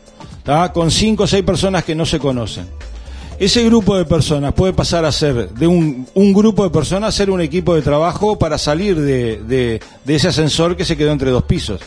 con 0.72 0.90
cinco 0.90 1.24
o 1.24 1.26
seis 1.28 1.44
personas 1.44 1.84
que 1.84 1.94
no 1.94 2.04
se 2.04 2.18
conocen. 2.18 2.66
Ese 3.40 3.64
grupo 3.64 3.96
de 3.96 4.04
personas 4.04 4.52
puede 4.52 4.74
pasar 4.74 5.06
a 5.06 5.12
ser, 5.12 5.48
de 5.48 5.66
un, 5.66 6.06
grupo 6.34 6.62
de 6.62 6.68
personas, 6.68 7.08
a 7.08 7.16
ser 7.16 7.30
un 7.30 7.40
equipo 7.40 7.74
de 7.74 7.80
trabajo 7.80 8.38
para 8.38 8.58
salir 8.58 9.00
de, 9.00 9.80
ese 10.06 10.28
ascensor 10.28 10.76
que 10.76 10.84
se 10.84 10.94
quedó 10.94 11.10
entre 11.10 11.30
dos 11.30 11.44
pisos. 11.44 11.80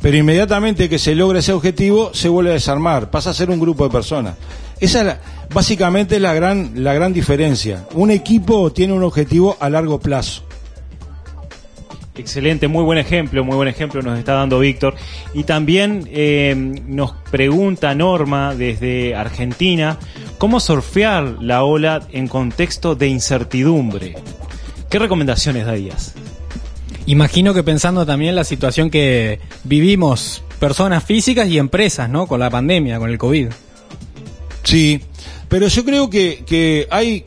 Pero 0.00 0.16
inmediatamente 0.16 0.88
que 0.88 1.00
se 1.00 1.16
logra 1.16 1.40
ese 1.40 1.52
objetivo, 1.52 2.12
se 2.14 2.28
vuelve 2.28 2.50
a 2.50 2.54
desarmar, 2.54 3.10
pasa 3.10 3.30
a 3.30 3.34
ser 3.34 3.50
un 3.50 3.58
grupo 3.58 3.82
de 3.82 3.90
personas. 3.90 4.36
Esa 4.78 5.00
es 5.00 5.16
básicamente 5.52 6.14
es 6.14 6.22
la 6.22 6.32
gran, 6.32 6.74
la 6.76 6.94
gran 6.94 7.12
diferencia. 7.12 7.88
Un 7.94 8.12
equipo 8.12 8.70
tiene 8.70 8.92
un 8.92 9.02
objetivo 9.02 9.56
a 9.58 9.68
largo 9.68 9.98
plazo. 9.98 10.44
Excelente, 12.16 12.66
muy 12.66 12.82
buen 12.82 12.98
ejemplo, 12.98 13.44
muy 13.44 13.54
buen 13.54 13.68
ejemplo 13.68 14.02
nos 14.02 14.18
está 14.18 14.34
dando 14.34 14.58
Víctor. 14.58 14.94
Y 15.32 15.44
también 15.44 16.08
eh, 16.12 16.54
nos 16.86 17.12
pregunta 17.30 17.94
Norma 17.94 18.54
desde 18.54 19.14
Argentina, 19.14 19.98
¿cómo 20.38 20.58
surfear 20.60 21.36
la 21.40 21.64
ola 21.64 22.06
en 22.10 22.26
contexto 22.26 22.94
de 22.94 23.08
incertidumbre? 23.08 24.16
¿Qué 24.90 24.98
recomendaciones 24.98 25.66
darías? 25.66 26.14
Imagino 27.06 27.54
que 27.54 27.62
pensando 27.62 28.04
también 28.04 28.30
en 28.30 28.36
la 28.36 28.44
situación 28.44 28.90
que 28.90 29.40
vivimos 29.64 30.42
personas 30.58 31.04
físicas 31.04 31.48
y 31.48 31.58
empresas, 31.58 32.10
¿no? 32.10 32.26
Con 32.26 32.40
la 32.40 32.50
pandemia, 32.50 32.98
con 32.98 33.08
el 33.08 33.18
COVID. 33.18 33.48
Sí, 34.64 35.00
pero 35.48 35.68
yo 35.68 35.84
creo 35.84 36.10
que, 36.10 36.44
que 36.44 36.86
hay 36.90 37.24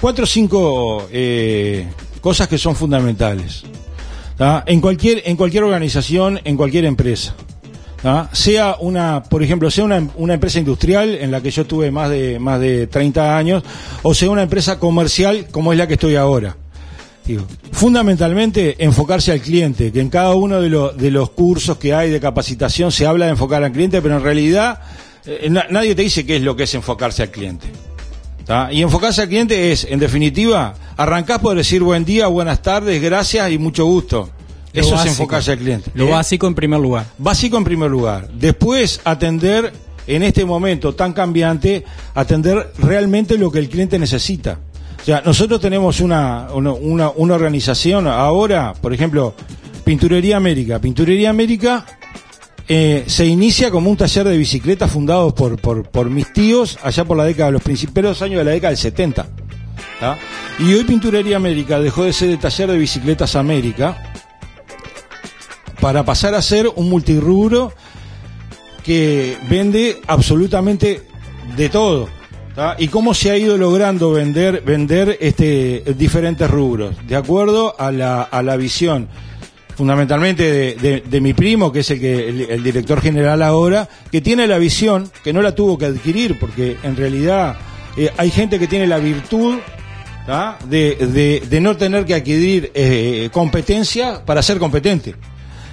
cuatro 0.00 0.24
o 0.24 0.26
cinco 0.26 1.08
eh, 1.12 1.86
cosas 2.20 2.48
que 2.48 2.58
son 2.58 2.74
fundamentales. 2.76 3.62
En 4.66 4.80
cualquier, 4.80 5.22
en 5.26 5.36
cualquier 5.36 5.64
organización, 5.64 6.40
en 6.44 6.56
cualquier 6.56 6.84
empresa. 6.84 7.34
Sea 8.32 8.76
una, 8.78 9.24
por 9.24 9.42
ejemplo, 9.42 9.70
sea 9.70 9.84
una, 9.84 10.08
una 10.16 10.34
empresa 10.34 10.60
industrial 10.60 11.16
en 11.16 11.32
la 11.32 11.40
que 11.40 11.50
yo 11.50 11.66
tuve 11.66 11.90
más 11.90 12.08
de, 12.10 12.38
más 12.38 12.60
de 12.60 12.86
30 12.86 13.36
años, 13.36 13.64
o 14.02 14.14
sea 14.14 14.30
una 14.30 14.42
empresa 14.44 14.78
comercial 14.78 15.48
como 15.50 15.72
es 15.72 15.78
la 15.78 15.88
que 15.88 15.94
estoy 15.94 16.14
ahora. 16.14 16.56
Digo, 17.26 17.44
fundamentalmente 17.72 18.76
enfocarse 18.84 19.32
al 19.32 19.40
cliente, 19.40 19.90
que 19.92 20.00
en 20.00 20.08
cada 20.08 20.34
uno 20.36 20.60
de, 20.62 20.68
los 20.70 20.96
de 20.96 21.10
los 21.10 21.30
cursos 21.30 21.76
que 21.76 21.92
hay 21.92 22.08
de 22.10 22.20
capacitación 22.20 22.92
se 22.92 23.06
habla 23.06 23.26
de 23.26 23.32
enfocar 23.32 23.62
al 23.64 23.72
cliente, 23.72 24.00
pero 24.00 24.16
en 24.16 24.22
realidad 24.22 24.80
eh, 25.26 25.48
na- 25.50 25.66
nadie 25.68 25.94
te 25.96 26.02
dice 26.02 26.24
qué 26.24 26.36
es 26.36 26.42
lo 26.42 26.54
que 26.56 26.62
es 26.62 26.74
enfocarse 26.74 27.24
al 27.24 27.30
cliente. 27.30 27.66
¿Tá? 28.48 28.72
Y 28.72 28.82
enfocarse 28.82 29.22
al 29.22 29.28
cliente 29.28 29.70
es, 29.70 29.84
en 29.88 30.00
definitiva, 30.00 30.74
arrancás 30.96 31.38
por 31.38 31.56
decir 31.56 31.82
buen 31.84 32.04
día, 32.04 32.26
buenas 32.26 32.60
tardes, 32.62 33.00
gracias 33.00 33.52
y 33.52 33.58
mucho 33.58 33.84
gusto. 33.84 34.30
Lo 34.72 34.80
Eso 34.80 34.90
básico. 34.92 35.04
es 35.12 35.18
enfocarse 35.18 35.52
al 35.52 35.58
cliente. 35.58 35.90
Lo 35.94 36.08
¿eh? 36.08 36.10
básico 36.10 36.46
en 36.48 36.54
primer 36.56 36.80
lugar. 36.80 37.06
Básico 37.18 37.56
en 37.56 37.64
primer 37.64 37.90
lugar. 37.90 38.28
Después, 38.34 39.00
atender 39.04 39.72
en 40.06 40.22
este 40.22 40.44
momento 40.44 40.94
tan 40.94 41.12
cambiante, 41.12 41.84
atender 42.14 42.72
realmente 42.78 43.36
lo 43.38 43.50
que 43.52 43.58
el 43.60 43.68
cliente 43.68 43.98
necesita. 43.98 44.58
O 45.00 45.04
sea, 45.04 45.22
nosotros 45.24 45.60
tenemos 45.60 46.00
una, 46.00 46.48
una, 46.54 46.72
una- 46.72 47.10
una 47.10 47.34
organización 47.34 48.06
ahora, 48.08 48.74
por 48.80 48.92
ejemplo, 48.92 49.34
Pinturería 49.84 50.36
América. 50.36 50.78
Pinturería 50.80 51.30
América 51.30 51.84
eh, 52.70 53.04
se 53.06 53.24
inicia 53.24 53.70
como 53.70 53.90
un 53.90 53.96
taller 53.96 54.28
de 54.28 54.36
bicicletas 54.36 54.90
fundado 54.90 55.34
por, 55.34 55.58
por, 55.58 56.10
mis 56.10 56.30
tíos 56.34 56.78
allá 56.82 57.04
por 57.04 57.16
la 57.16 57.24
década, 57.24 57.50
los 57.50 57.62
primeros 57.62 58.20
años 58.20 58.38
de 58.38 58.44
la 58.44 58.50
década 58.50 58.70
del 58.70 58.76
70. 58.76 59.26
¿tá? 60.00 60.18
Y 60.58 60.74
hoy 60.74 60.84
Pinturería 60.84 61.38
América 61.38 61.80
dejó 61.80 62.04
de 62.04 62.12
ser 62.12 62.28
el 62.28 62.38
taller 62.38 62.70
de 62.70 62.76
bicicletas 62.76 63.36
América 63.36 64.12
para 65.80 66.04
pasar 66.04 66.34
a 66.34 66.42
ser 66.42 66.68
un 66.76 66.90
multirrubro 66.90 67.72
que 68.84 69.38
vende 69.48 70.00
absolutamente 70.06 71.02
de 71.56 71.68
todo. 71.70 72.08
Y 72.78 72.88
cómo 72.88 73.14
se 73.14 73.30
ha 73.30 73.38
ido 73.38 73.56
logrando 73.56 74.10
vender, 74.10 74.62
vender 74.62 75.16
este, 75.20 75.84
diferentes 75.96 76.50
rubros, 76.50 76.96
de 77.06 77.14
acuerdo 77.14 77.80
a 77.80 77.92
la, 77.92 78.22
a 78.22 78.42
la 78.42 78.56
visión 78.56 79.08
fundamentalmente 79.78 80.42
de, 80.76 81.02
de- 81.08 81.20
mi 81.20 81.34
primo, 81.34 81.70
que 81.70 81.80
es 81.80 81.90
el, 81.92 82.00
que, 82.00 82.28
el, 82.50 82.64
director 82.64 83.00
general 83.00 83.40
ahora, 83.42 83.88
que 84.10 84.20
tiene 84.20 84.48
la 84.48 84.58
visión, 84.58 85.08
que 85.22 85.32
no 85.32 85.40
la 85.40 85.54
tuvo 85.54 85.78
que 85.78 85.86
adquirir, 85.86 86.36
porque 86.40 86.76
en 86.82 86.96
realidad 86.96 87.56
eh, 87.96 88.10
hay 88.16 88.32
gente 88.32 88.58
que 88.58 88.66
tiene 88.66 88.88
la 88.88 88.98
virtud 88.98 89.58
de, 90.68 91.40
de- 91.48 91.60
no 91.60 91.76
tener 91.76 92.04
que 92.04 92.14
adquirir 92.14 92.72
eh, 92.74 93.30
competencia 93.32 94.24
para 94.26 94.42
ser 94.42 94.58
competente. 94.58 95.14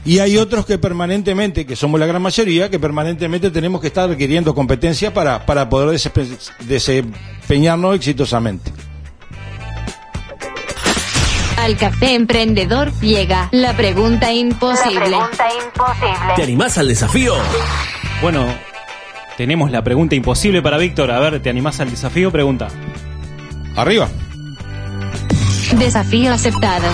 Y 0.05 0.19
hay 0.19 0.37
otros 0.37 0.67
que 0.67 0.77
permanentemente, 0.77 1.65
que 1.65 1.75
somos 1.75 1.99
la 1.99 2.05
gran 2.05 2.21
mayoría, 2.21 2.69
que 2.69 2.77
permanentemente 2.77 3.49
tenemos 3.49 3.81
que 3.81 3.87
estar 3.87 4.07
adquiriendo 4.07 4.53
competencia 4.53 5.11
para, 5.11 5.43
para 5.47 5.67
poder 5.67 5.99
desempeñarnos 6.67 7.95
exitosamente. 7.95 8.71
Al 11.65 11.77
café 11.77 12.13
emprendedor 12.13 12.93
llega 13.01 13.49
la 13.51 13.75
pregunta 13.75 14.31
imposible. 14.31 15.17
¿Te 16.35 16.43
animás 16.43 16.77
al 16.77 16.87
desafío? 16.87 17.33
Bueno, 18.21 18.45
tenemos 19.35 19.71
la 19.71 19.83
pregunta 19.83 20.13
imposible 20.13 20.61
para 20.61 20.77
Víctor. 20.77 21.09
A 21.09 21.19
ver, 21.19 21.41
¿te 21.41 21.49
animás 21.49 21.79
al 21.79 21.89
desafío? 21.89 22.31
Pregunta. 22.31 22.67
Arriba. 23.75 24.07
Desafío 25.79 26.33
aceptado. 26.33 26.85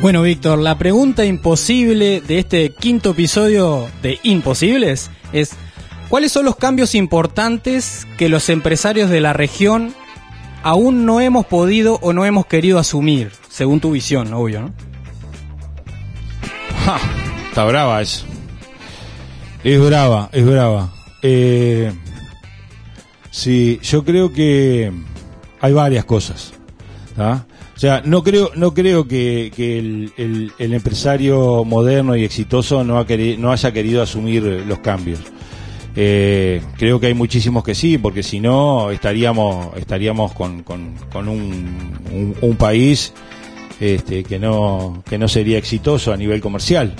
Bueno, 0.00 0.22
Víctor, 0.22 0.60
la 0.60 0.78
pregunta 0.78 1.26
imposible 1.26 2.22
de 2.22 2.38
este 2.38 2.70
quinto 2.70 3.10
episodio 3.10 3.86
de 4.00 4.18
Imposibles 4.22 5.10
es, 5.34 5.56
¿cuáles 6.08 6.32
son 6.32 6.46
los 6.46 6.56
cambios 6.56 6.94
importantes 6.94 8.06
que 8.16 8.30
los 8.30 8.48
empresarios 8.48 9.10
de 9.10 9.20
la 9.20 9.34
región 9.34 9.94
aún 10.62 11.04
no 11.06 11.20
hemos 11.20 11.46
podido 11.46 11.98
o 12.02 12.12
no 12.12 12.24
hemos 12.24 12.46
querido 12.46 12.78
asumir, 12.78 13.30
según 13.48 13.80
tu 13.80 13.90
visión, 13.92 14.32
obvio, 14.32 14.62
¿no? 14.62 14.72
Está 17.48 17.64
brava 17.64 18.00
eso. 18.02 18.24
Es 19.62 19.80
brava, 19.80 20.28
es 20.32 20.44
brava. 20.44 20.92
Eh, 21.22 21.92
sí, 23.30 23.78
yo 23.82 24.04
creo 24.04 24.32
que 24.32 24.90
hay 25.60 25.72
varias 25.72 26.04
cosas. 26.04 26.52
O 27.76 27.78
sea, 27.82 28.02
no 28.04 28.22
creo, 28.22 28.50
no 28.54 28.74
creo 28.74 29.06
que, 29.06 29.50
el, 29.56 30.12
el- 30.16 30.52
el 30.58 30.72
empresario 30.72 31.64
moderno 31.64 32.16
y 32.16 32.24
exitoso 32.24 32.84
no, 32.84 32.98
ha 32.98 33.06
no 33.38 33.52
haya 33.52 33.72
querido 33.72 34.02
asumir 34.02 34.42
los 34.44 34.78
cambios. 34.78 35.20
Eh, 35.94 36.62
creo 36.78 36.98
que 36.98 37.08
hay 37.08 37.14
muchísimos 37.14 37.62
que 37.64 37.74
sí, 37.74 37.98
porque 37.98 38.22
si 38.22 38.40
no 38.40 38.90
estaríamos 38.90 39.76
estaríamos 39.76 40.32
con, 40.32 40.62
con- 40.62 40.94
con 41.12 41.28
un, 41.28 41.98
un- 42.10 42.36
un 42.40 42.56
país 42.56 43.12
este, 43.78 44.24
que 44.24 44.38
no 44.38 45.02
que 45.08 45.18
no 45.18 45.28
sería 45.28 45.58
exitoso 45.58 46.12
a 46.12 46.16
nivel 46.16 46.40
comercial. 46.40 46.94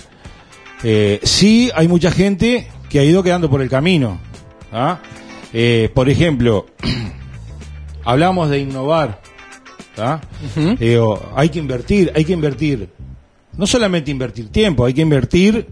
Eh, 0.85 1.21
sí, 1.23 1.71
hay 1.75 1.89
mucha 1.89 2.11
gente 2.11 2.69
que 2.91 2.99
ha 2.99 3.05
ido 3.05 3.23
quedando 3.23 3.49
por 3.49 3.63
el 3.63 3.71
camino. 3.71 4.19
¿ah? 4.73 4.99
Eh, 5.55 5.91
por 5.95 6.09
ejemplo, 6.11 6.67
hablamos 8.05 8.51
de 8.51 8.59
innovar. 8.59 9.21
¿ah? 9.97 10.21
Digo, 10.79 11.31
hay 11.37 11.49
que 11.49 11.59
invertir, 11.59 12.13
hay 12.15 12.25
que 12.25 12.33
invertir. 12.33 12.89
No 13.57 13.67
solamente 13.67 14.11
invertir 14.11 14.49
tiempo, 14.49 14.85
hay 14.85 14.95
que 14.95 15.03
invertir 15.03 15.67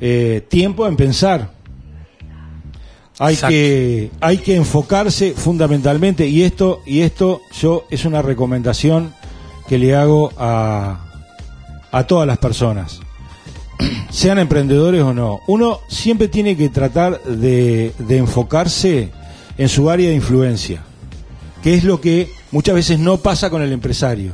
eh, 0.00 0.44
tiempo 0.48 0.86
en 0.86 0.96
pensar. 0.96 1.52
Hay 3.18 3.34
Exacto. 3.34 3.52
que, 3.52 4.10
hay 4.20 4.38
que 4.38 4.56
enfocarse 4.56 5.32
fundamentalmente, 5.32 6.26
y 6.26 6.42
esto, 6.42 6.82
y 6.84 7.00
esto 7.00 7.42
yo 7.60 7.86
es 7.90 8.04
una 8.04 8.22
recomendación 8.22 9.14
que 9.68 9.78
le 9.78 9.94
hago 9.94 10.32
a, 10.36 11.04
a 11.92 12.06
todas 12.06 12.26
las 12.26 12.38
personas, 12.38 13.00
sean 14.10 14.38
emprendedores 14.38 15.02
o 15.02 15.14
no. 15.14 15.40
Uno 15.46 15.80
siempre 15.88 16.28
tiene 16.28 16.56
que 16.56 16.68
tratar 16.68 17.22
de, 17.22 17.92
de 17.98 18.16
enfocarse 18.16 19.10
en 19.58 19.68
su 19.68 19.90
área 19.90 20.08
de 20.08 20.16
influencia, 20.16 20.82
que 21.62 21.74
es 21.74 21.84
lo 21.84 22.00
que 22.00 22.28
muchas 22.50 22.74
veces 22.74 22.98
no 22.98 23.18
pasa 23.18 23.48
con 23.48 23.62
el 23.62 23.72
empresario. 23.72 24.32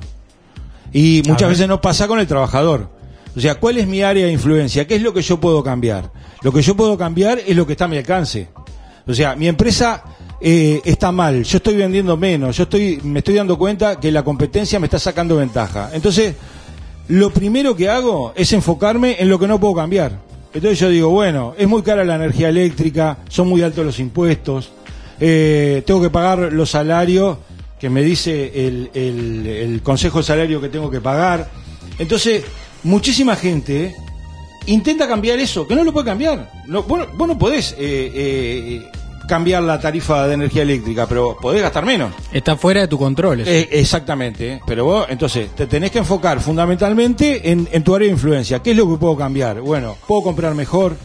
Y 0.92 1.22
muchas 1.26 1.50
veces 1.50 1.68
no 1.68 1.80
pasa 1.80 2.08
con 2.08 2.18
el 2.18 2.26
trabajador. 2.26 2.88
O 3.36 3.40
sea, 3.40 3.54
¿cuál 3.56 3.78
es 3.78 3.86
mi 3.86 4.02
área 4.02 4.26
de 4.26 4.32
influencia? 4.32 4.86
¿Qué 4.86 4.96
es 4.96 5.02
lo 5.02 5.14
que 5.14 5.22
yo 5.22 5.38
puedo 5.38 5.62
cambiar? 5.62 6.10
Lo 6.42 6.52
que 6.52 6.62
yo 6.62 6.76
puedo 6.76 6.98
cambiar 6.98 7.38
es 7.38 7.54
lo 7.56 7.66
que 7.66 7.74
está 7.74 7.84
a 7.84 7.88
mi 7.88 7.96
alcance. 7.96 8.48
O 9.10 9.14
sea, 9.14 9.34
mi 9.36 9.48
empresa 9.48 10.02
eh, 10.40 10.80
está 10.84 11.12
mal, 11.12 11.42
yo 11.44 11.56
estoy 11.58 11.76
vendiendo 11.76 12.16
menos, 12.16 12.56
yo 12.56 12.62
estoy, 12.62 13.00
me 13.02 13.18
estoy 13.18 13.34
dando 13.34 13.58
cuenta 13.58 14.00
que 14.00 14.10
la 14.10 14.22
competencia 14.22 14.78
me 14.80 14.86
está 14.86 14.98
sacando 14.98 15.36
ventaja. 15.36 15.90
Entonces, 15.92 16.34
lo 17.08 17.30
primero 17.30 17.74
que 17.76 17.88
hago 17.88 18.32
es 18.36 18.52
enfocarme 18.52 19.16
en 19.18 19.28
lo 19.28 19.38
que 19.38 19.46
no 19.48 19.58
puedo 19.60 19.74
cambiar. 19.74 20.18
Entonces 20.52 20.78
yo 20.78 20.88
digo, 20.88 21.10
bueno, 21.10 21.54
es 21.58 21.68
muy 21.68 21.82
cara 21.82 22.04
la 22.04 22.16
energía 22.16 22.48
eléctrica, 22.48 23.18
son 23.28 23.48
muy 23.48 23.62
altos 23.62 23.84
los 23.84 23.98
impuestos, 24.00 24.72
eh, 25.20 25.82
tengo 25.86 26.00
que 26.00 26.10
pagar 26.10 26.52
los 26.52 26.70
salarios 26.70 27.38
que 27.78 27.88
me 27.90 28.02
dice 28.02 28.52
el, 28.66 29.80
consejo 29.82 30.18
de 30.18 30.24
salario 30.24 30.60
que 30.60 30.68
tengo 30.68 30.90
que 30.90 31.00
pagar. 31.00 31.50
Entonces, 31.98 32.44
muchísima 32.82 33.36
gente 33.36 33.94
intenta 34.66 35.06
cambiar 35.08 35.38
eso, 35.38 35.66
que 35.66 35.74
no 35.74 35.84
lo 35.84 35.92
puede 35.92 36.06
cambiar. 36.06 36.50
No- 36.66 36.82
vos 36.82 37.08
no 37.16 37.38
podés 37.38 37.72
eh, 37.72 37.76
eh, 38.14 38.90
cambiar 39.30 39.62
la 39.62 39.78
tarifa 39.80 40.26
de 40.26 40.34
energía 40.34 40.62
eléctrica, 40.62 41.06
pero 41.06 41.36
podés 41.40 41.62
gastar 41.62 41.86
menos. 41.86 42.12
Está 42.32 42.56
fuera 42.56 42.80
de 42.80 42.88
tu 42.88 42.98
control. 42.98 43.40
eso. 43.40 43.50
Eh, 43.50 43.68
exactamente, 43.70 44.54
¿eh? 44.54 44.60
pero 44.66 44.84
vos 44.84 45.06
entonces 45.08 45.54
te 45.54 45.68
tenés 45.68 45.92
que 45.92 45.98
enfocar 45.98 46.40
fundamentalmente 46.40 47.48
en, 47.52 47.68
en 47.70 47.84
tu 47.84 47.94
área 47.94 48.06
de 48.08 48.12
influencia. 48.12 48.58
¿Qué 48.58 48.72
es 48.72 48.76
lo 48.76 48.90
que 48.90 48.96
puedo 48.96 49.16
cambiar? 49.16 49.60
Bueno, 49.60 49.96
puedo 50.08 50.22
comprar 50.22 50.54
mejor, 50.56 50.96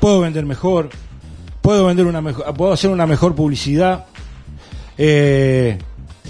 puedo 0.00 0.20
vender 0.20 0.44
mejor, 0.44 0.90
puedo 1.62 1.86
vender 1.86 2.04
una 2.04 2.20
mejor, 2.20 2.52
puedo 2.52 2.74
hacer 2.74 2.90
una 2.90 3.06
mejor 3.06 3.34
publicidad, 3.34 4.04
eh, 4.98 5.78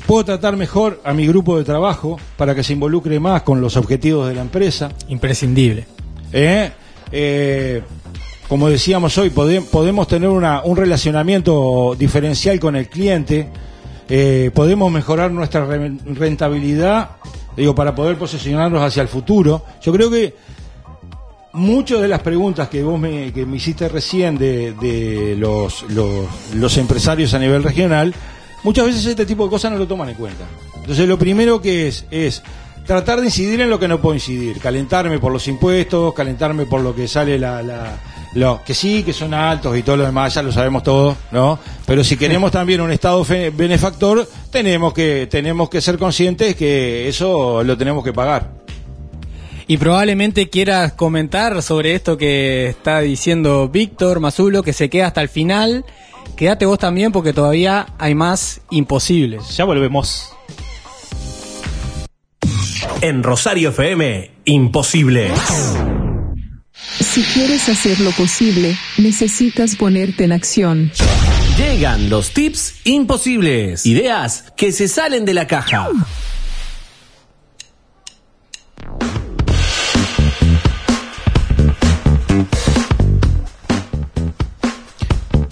puedo 0.07 0.25
tratar 0.25 0.57
mejor 0.57 1.01
a 1.05 1.13
mi 1.13 1.27
grupo 1.27 1.59
de 1.59 1.65
trabajo 1.65 2.21
para 2.37 2.55
que 2.55 2.63
se 2.63 2.73
involucre 2.73 3.19
más 3.19 3.43
con 3.43 3.61
los 3.61 3.77
objetivos 3.77 4.29
de 4.29 4.35
la 4.37 4.43
empresa. 4.43 4.91
Imprescindible. 5.09 5.87
¿eh? 6.33 6.71
Eh, 7.11 7.83
como 8.49 8.69
decíamos 8.69 9.17
hoy, 9.19 9.31
pode- 9.31 9.63
podemos 9.63 10.07
tener 10.09 10.29
una- 10.29 10.63
un 10.65 10.77
relacionamiento 10.77 11.95
diferencial 11.99 12.61
con 12.61 12.77
el 12.77 12.89
cliente, 12.89 13.49
eh, 14.09 14.51
podemos 14.55 14.93
mejorar 14.93 15.31
nuestra 15.31 15.65
re- 15.65 15.93
rentabilidad, 16.05 17.11
digo, 17.57 17.75
para 17.75 17.95
poder 17.95 18.17
posicionarnos 18.19 18.83
hacia 18.83 19.03
el 19.03 19.09
futuro. 19.09 19.65
Yo 19.83 19.93
creo 19.93 20.11
que 20.11 20.35
muchas 21.53 22.01
de 22.03 22.09
las 22.09 22.21
preguntas 22.21 22.69
que 22.69 22.83
vos 22.83 22.99
me, 22.99 23.33
que 23.33 23.47
me 23.47 23.57
hiciste 23.57 23.89
recién 23.89 24.37
de, 24.37 24.73
de 24.75 25.37
los, 25.39 25.83
los, 25.91 26.27
los 26.55 26.77
empresarios 26.77 27.33
a 27.35 27.39
nivel 27.39 27.63
regional, 27.63 28.13
muchas 28.63 28.87
veces 28.87 29.07
este 29.07 29.25
tipo 29.25 29.45
de 29.45 29.51
cosas 29.51 29.73
no 29.73 29.79
lo 29.79 29.87
toman 29.87 30.09
en 30.11 30.17
cuenta. 30.17 30.45
Entonces 30.77 31.09
lo 31.09 31.19
primero 31.19 31.63
que 31.63 31.89
es 31.89 32.05
es 32.11 32.43
tratar 32.87 33.21
de 33.21 33.27
incidir 33.27 33.61
en 33.63 33.71
lo 33.71 33.79
que 33.79 33.89
no 33.89 34.01
puedo 34.03 34.15
incidir, 34.15 34.59
calentarme 34.59 35.19
por 35.19 35.33
los 35.33 35.49
impuestos, 35.49 36.13
calentarme 36.13 36.67
por 36.67 36.81
lo 36.83 36.95
que 36.95 37.09
sale 37.09 37.39
la, 37.39 37.63
la 37.63 37.97
lo, 38.35 38.61
que 38.65 38.75
sí, 38.75 39.03
que 39.03 39.13
son 39.13 39.33
altos 39.35 39.77
y 39.77 39.83
todo 39.83 39.97
lo 39.97 40.05
demás, 40.05 40.35
ya 40.35 40.43
lo 40.43 40.51
sabemos 40.53 40.83
todos, 40.83 41.17
¿no? 41.31 41.59
Pero 41.87 42.03
si 42.05 42.17
queremos 42.17 42.51
también 42.53 42.81
un 42.81 42.91
Estado 42.91 43.23
fe- 43.25 43.51
benefactor, 43.51 44.29
tenemos 44.51 44.93
que, 44.93 45.27
tenemos 45.31 45.69
que 45.69 45.81
ser 45.81 45.99
conscientes 45.99 46.57
que 46.57 47.09
eso 47.09 47.63
lo 47.63 47.77
tenemos 47.79 48.03
que 48.05 48.13
pagar. 48.13 48.51
Y 49.67 49.79
probablemente 49.79 50.51
quieras 50.51 50.93
comentar 50.93 51.63
sobre 51.63 51.95
esto 51.95 52.19
que 52.19 52.67
está 52.69 53.01
diciendo 53.01 53.69
Víctor 53.69 54.21
Mazulo, 54.21 54.63
que 54.63 54.73
se 54.75 54.91
queda 54.91 55.07
hasta 55.07 55.23
el 55.23 55.29
final. 55.31 55.85
Quédate 56.37 56.67
vos 56.67 56.79
también 56.79 57.13
porque 57.13 57.33
todavía 57.33 57.87
hay 57.99 58.15
más 58.15 58.61
imposibles. 58.71 59.57
Ya 59.57 59.65
volvemos. 59.65 60.31
En 63.01 63.23
Rosario 63.23 63.71
FM, 63.71 64.31
imposible. 64.45 65.31
Si 67.01 67.23
quieres 67.23 67.69
hacer 67.69 68.01
lo 68.01 68.11
posible, 68.13 68.77
necesitas 68.99 69.77
ponerte 69.77 70.25
en 70.25 70.33
acción. 70.33 70.93
Llegan 71.57 72.09
los 72.11 72.31
tips 72.31 72.75
imposibles. 72.85 73.87
Ideas 73.87 74.45
que 74.57 74.73
se 74.73 74.89
salen 74.89 75.25
de 75.25 75.35
la 75.35 75.47
caja. 75.47 75.89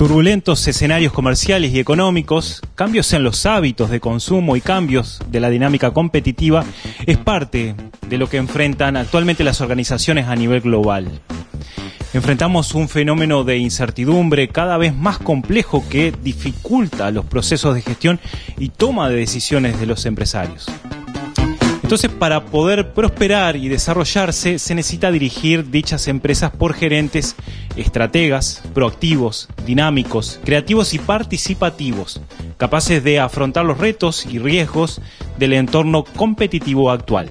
Turbulentos 0.03 0.67
escenarios 0.67 1.13
comerciales 1.13 1.73
y 1.73 1.79
económicos, 1.79 2.61
cambios 2.75 3.13
en 3.13 3.23
los 3.23 3.47
hábitos 3.47 3.89
de 3.89 4.01
consumo 4.01 4.57
y 4.57 4.61
cambios 4.61 5.21
de 5.31 5.39
la 5.39 5.49
dinámica 5.49 5.93
competitiva 5.93 6.65
es 7.07 7.19
parte 7.19 7.77
de 8.09 8.19
lo 8.19 8.29
que 8.29 8.39
enfrentan 8.39 8.97
actualmente 8.97 9.45
las 9.45 9.61
organizaciones 9.61 10.27
a 10.27 10.35
nivel 10.35 10.61
global. 10.61 11.07
Enfrentamos 12.15 12.75
un 12.75 12.89
fenómeno 12.89 13.45
de 13.45 13.59
incertidumbre 13.59 14.49
cada 14.49 14.77
vez 14.77 14.93
más 14.93 15.19
complejo 15.19 15.85
que 15.89 16.13
dificulta 16.21 17.13
los 17.13 17.25
procesos 17.25 17.77
de 17.77 17.83
gestión 17.83 18.19
y 18.59 18.71
toma 18.71 19.09
de 19.09 19.15
decisiones 19.15 19.79
de 19.79 19.87
los 19.87 20.05
empresarios. 20.05 20.67
Entonces, 21.93 22.11
para 22.19 22.47
poder 22.47 22.95
prosperar 22.95 23.55
y 23.55 23.69
desarrollarse, 23.69 24.59
se 24.59 24.75
necesita 24.75 25.13
dirigir 25.13 25.71
dichas 25.71 26.09
empresas 26.09 26.51
por 26.51 26.73
gerentes 26.73 27.37
estrategas, 27.77 28.63
proactivos, 28.73 29.51
dinámicos, 29.67 30.41
creativos 30.43 30.95
y 30.95 30.99
participativos, 30.99 32.23
capaces 32.57 33.05
de 33.05 33.21
afrontar 33.21 33.67
los 33.67 33.77
retos 33.77 34.25
y 34.25 34.39
riesgos 34.39 35.03
del 35.37 35.53
entorno 35.53 36.05
competitivo 36.05 36.91
actual. 36.91 37.29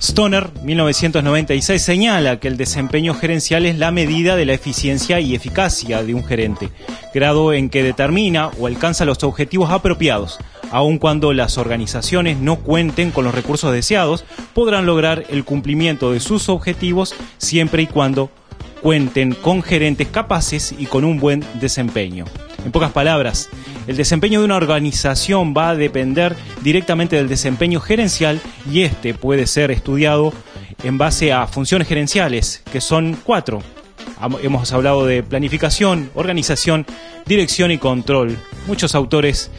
Stoner, 0.00 0.52
1996, 0.62 1.82
señala 1.82 2.38
que 2.38 2.46
el 2.46 2.56
desempeño 2.56 3.14
gerencial 3.14 3.66
es 3.66 3.78
la 3.78 3.90
medida 3.90 4.36
de 4.36 4.46
la 4.46 4.52
eficiencia 4.52 5.18
y 5.18 5.34
eficacia 5.34 6.04
de 6.04 6.14
un 6.14 6.24
gerente, 6.24 6.70
grado 7.12 7.52
en 7.52 7.68
que 7.68 7.82
determina 7.82 8.50
o 8.60 8.68
alcanza 8.68 9.04
los 9.04 9.24
objetivos 9.24 9.70
apropiados. 9.70 10.38
Aun 10.70 10.98
cuando 10.98 11.32
las 11.32 11.58
organizaciones 11.58 12.38
no 12.38 12.56
cuenten 12.56 13.10
con 13.10 13.24
los 13.24 13.34
recursos 13.34 13.72
deseados, 13.72 14.24
podrán 14.54 14.86
lograr 14.86 15.24
el 15.28 15.44
cumplimiento 15.44 16.12
de 16.12 16.20
sus 16.20 16.48
objetivos 16.48 17.14
siempre 17.38 17.82
y 17.82 17.86
cuando 17.86 18.30
cuenten 18.82 19.32
con 19.32 19.62
gerentes 19.62 20.08
capaces 20.08 20.74
y 20.76 20.86
con 20.86 21.04
un 21.04 21.18
buen 21.18 21.44
desempeño. 21.54 22.26
En 22.64 22.72
pocas 22.72 22.92
palabras, 22.92 23.48
el 23.86 23.96
desempeño 23.96 24.40
de 24.40 24.46
una 24.46 24.56
organización 24.56 25.54
va 25.56 25.70
a 25.70 25.74
depender 25.74 26.36
directamente 26.62 27.16
del 27.16 27.28
desempeño 27.28 27.80
gerencial 27.80 28.40
y 28.70 28.82
este 28.82 29.14
puede 29.14 29.46
ser 29.46 29.70
estudiado 29.70 30.32
en 30.82 30.98
base 30.98 31.32
a 31.32 31.46
funciones 31.46 31.88
gerenciales, 31.88 32.62
que 32.70 32.80
son 32.80 33.16
cuatro. 33.24 33.62
Hemos 34.42 34.72
hablado 34.72 35.06
de 35.06 35.22
planificación, 35.22 36.10
organización, 36.14 36.86
dirección 37.26 37.70
y 37.70 37.78
control. 37.78 38.36
Muchos 38.66 38.94
autores 38.94 39.50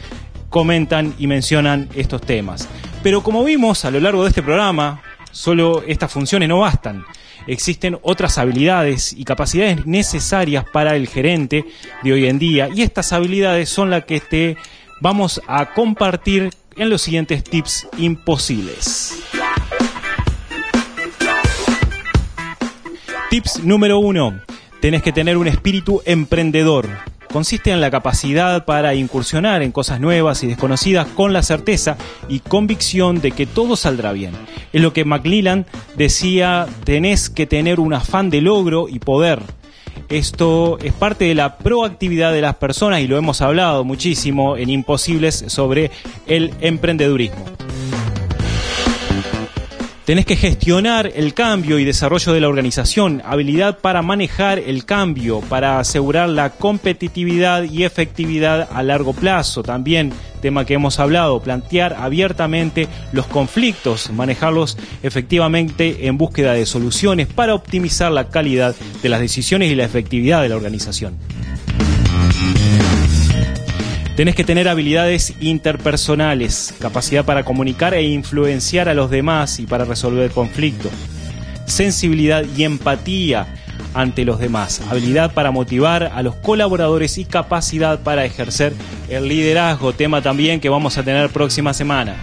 comentan 0.56 1.14
y 1.18 1.26
mencionan 1.26 1.86
estos 1.94 2.22
temas. 2.22 2.66
Pero 3.02 3.22
como 3.22 3.44
vimos 3.44 3.84
a 3.84 3.90
lo 3.90 4.00
largo 4.00 4.22
de 4.22 4.30
este 4.30 4.42
programa, 4.42 5.02
solo 5.30 5.82
estas 5.86 6.10
funciones 6.10 6.48
no 6.48 6.60
bastan. 6.60 7.04
Existen 7.46 7.98
otras 8.00 8.38
habilidades 8.38 9.12
y 9.12 9.24
capacidades 9.24 9.84
necesarias 9.84 10.64
para 10.72 10.96
el 10.96 11.08
gerente 11.08 11.66
de 12.02 12.10
hoy 12.10 12.24
en 12.24 12.38
día 12.38 12.70
y 12.74 12.80
estas 12.80 13.12
habilidades 13.12 13.68
son 13.68 13.90
las 13.90 14.06
que 14.06 14.18
te 14.18 14.56
vamos 15.02 15.42
a 15.46 15.74
compartir 15.74 16.48
en 16.74 16.88
los 16.88 17.02
siguientes 17.02 17.44
tips 17.44 17.88
imposibles. 17.98 19.22
Tips 23.28 23.62
número 23.62 23.98
uno. 23.98 24.40
Tenés 24.80 25.02
que 25.02 25.12
tener 25.12 25.36
un 25.36 25.48
espíritu 25.48 26.00
emprendedor. 26.06 26.88
Consiste 27.32 27.70
en 27.70 27.80
la 27.80 27.90
capacidad 27.90 28.64
para 28.64 28.94
incursionar 28.94 29.62
en 29.62 29.72
cosas 29.72 30.00
nuevas 30.00 30.42
y 30.42 30.46
desconocidas 30.46 31.06
con 31.08 31.32
la 31.32 31.42
certeza 31.42 31.96
y 32.28 32.40
convicción 32.40 33.20
de 33.20 33.32
que 33.32 33.46
todo 33.46 33.76
saldrá 33.76 34.12
bien. 34.12 34.32
Es 34.72 34.80
lo 34.80 34.92
que 34.92 35.04
Macmillan 35.04 35.66
decía, 35.96 36.66
tenés 36.84 37.28
que 37.30 37.46
tener 37.46 37.80
un 37.80 37.94
afán 37.94 38.30
de 38.30 38.40
logro 38.40 38.88
y 38.88 38.98
poder. 38.98 39.40
Esto 40.08 40.78
es 40.82 40.92
parte 40.92 41.24
de 41.24 41.34
la 41.34 41.58
proactividad 41.58 42.32
de 42.32 42.40
las 42.40 42.56
personas 42.56 43.00
y 43.00 43.08
lo 43.08 43.16
hemos 43.16 43.40
hablado 43.40 43.84
muchísimo 43.84 44.56
en 44.56 44.70
Imposibles 44.70 45.44
sobre 45.48 45.90
el 46.26 46.54
emprendedurismo. 46.60 47.44
Tenés 50.06 50.24
que 50.24 50.36
gestionar 50.36 51.10
el 51.16 51.34
cambio 51.34 51.80
y 51.80 51.84
desarrollo 51.84 52.32
de 52.32 52.38
la 52.38 52.46
organización, 52.46 53.22
habilidad 53.24 53.80
para 53.80 54.02
manejar 54.02 54.60
el 54.60 54.84
cambio, 54.84 55.40
para 55.40 55.80
asegurar 55.80 56.28
la 56.28 56.50
competitividad 56.50 57.64
y 57.64 57.82
efectividad 57.82 58.68
a 58.72 58.84
largo 58.84 59.14
plazo. 59.14 59.64
También, 59.64 60.12
tema 60.40 60.64
que 60.64 60.74
hemos 60.74 61.00
hablado, 61.00 61.42
plantear 61.42 61.94
abiertamente 61.94 62.86
los 63.10 63.26
conflictos, 63.26 64.08
manejarlos 64.12 64.78
efectivamente 65.02 66.06
en 66.06 66.16
búsqueda 66.16 66.52
de 66.52 66.66
soluciones 66.66 67.26
para 67.26 67.54
optimizar 67.54 68.12
la 68.12 68.28
calidad 68.28 68.76
de 69.02 69.08
las 69.08 69.18
decisiones 69.18 69.72
y 69.72 69.74
la 69.74 69.86
efectividad 69.86 70.40
de 70.40 70.50
la 70.50 70.54
organización. 70.54 71.16
Tenés 74.16 74.34
que 74.34 74.44
tener 74.44 74.66
habilidades 74.66 75.34
interpersonales, 75.40 76.74
capacidad 76.78 77.26
para 77.26 77.44
comunicar 77.44 77.92
e 77.92 78.02
influenciar 78.02 78.88
a 78.88 78.94
los 78.94 79.10
demás 79.10 79.60
y 79.60 79.66
para 79.66 79.84
resolver 79.84 80.30
conflictos, 80.30 80.90
sensibilidad 81.66 82.42
y 82.56 82.64
empatía 82.64 83.46
ante 83.92 84.24
los 84.24 84.38
demás, 84.38 84.80
habilidad 84.88 85.34
para 85.34 85.50
motivar 85.50 86.12
a 86.14 86.22
los 86.22 86.34
colaboradores 86.34 87.18
y 87.18 87.26
capacidad 87.26 88.00
para 88.00 88.24
ejercer 88.24 88.72
el 89.10 89.28
liderazgo, 89.28 89.92
tema 89.92 90.22
también 90.22 90.60
que 90.60 90.70
vamos 90.70 90.96
a 90.96 91.02
tener 91.02 91.28
próxima 91.28 91.74
semana. 91.74 92.16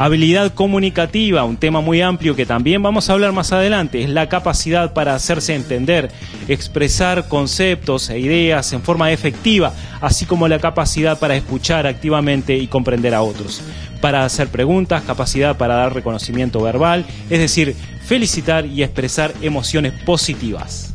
Habilidad 0.00 0.54
comunicativa, 0.54 1.44
un 1.44 1.58
tema 1.58 1.82
muy 1.82 2.00
amplio 2.00 2.34
que 2.34 2.46
también 2.46 2.82
vamos 2.82 3.10
a 3.10 3.12
hablar 3.12 3.32
más 3.32 3.52
adelante, 3.52 4.02
es 4.02 4.08
la 4.08 4.30
capacidad 4.30 4.94
para 4.94 5.14
hacerse 5.14 5.54
entender, 5.54 6.10
expresar 6.48 7.28
conceptos 7.28 8.08
e 8.08 8.18
ideas 8.18 8.72
en 8.72 8.80
forma 8.80 9.12
efectiva, 9.12 9.74
así 10.00 10.24
como 10.24 10.48
la 10.48 10.58
capacidad 10.58 11.18
para 11.18 11.36
escuchar 11.36 11.86
activamente 11.86 12.56
y 12.56 12.66
comprender 12.66 13.12
a 13.12 13.20
otros, 13.20 13.60
para 14.00 14.24
hacer 14.24 14.48
preguntas, 14.48 15.02
capacidad 15.02 15.58
para 15.58 15.74
dar 15.74 15.92
reconocimiento 15.92 16.62
verbal, 16.62 17.04
es 17.28 17.38
decir, 17.38 17.76
felicitar 18.02 18.64
y 18.64 18.82
expresar 18.82 19.34
emociones 19.42 19.92
positivas. 20.06 20.94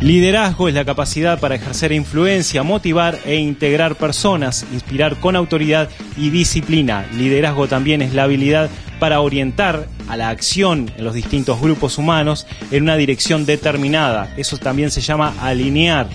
Liderazgo 0.00 0.68
es 0.68 0.74
la 0.74 0.84
capacidad 0.84 1.40
para 1.40 1.56
ejercer 1.56 1.90
influencia, 1.90 2.62
motivar 2.62 3.18
e 3.24 3.34
integrar 3.34 3.96
personas, 3.96 4.64
inspirar 4.72 5.16
con 5.18 5.34
autoridad 5.34 5.88
y 6.16 6.30
disciplina. 6.30 7.04
Liderazgo 7.16 7.66
también 7.66 8.00
es 8.00 8.14
la 8.14 8.22
habilidad 8.22 8.70
para 9.00 9.20
orientar 9.20 9.88
a 10.08 10.16
la 10.16 10.28
acción 10.28 10.88
en 10.96 11.04
los 11.04 11.14
distintos 11.14 11.60
grupos 11.60 11.98
humanos 11.98 12.46
en 12.70 12.84
una 12.84 12.96
dirección 12.96 13.44
determinada. 13.44 14.32
Eso 14.36 14.56
también 14.56 14.92
se 14.92 15.00
llama 15.00 15.34
alinear. 15.40 16.06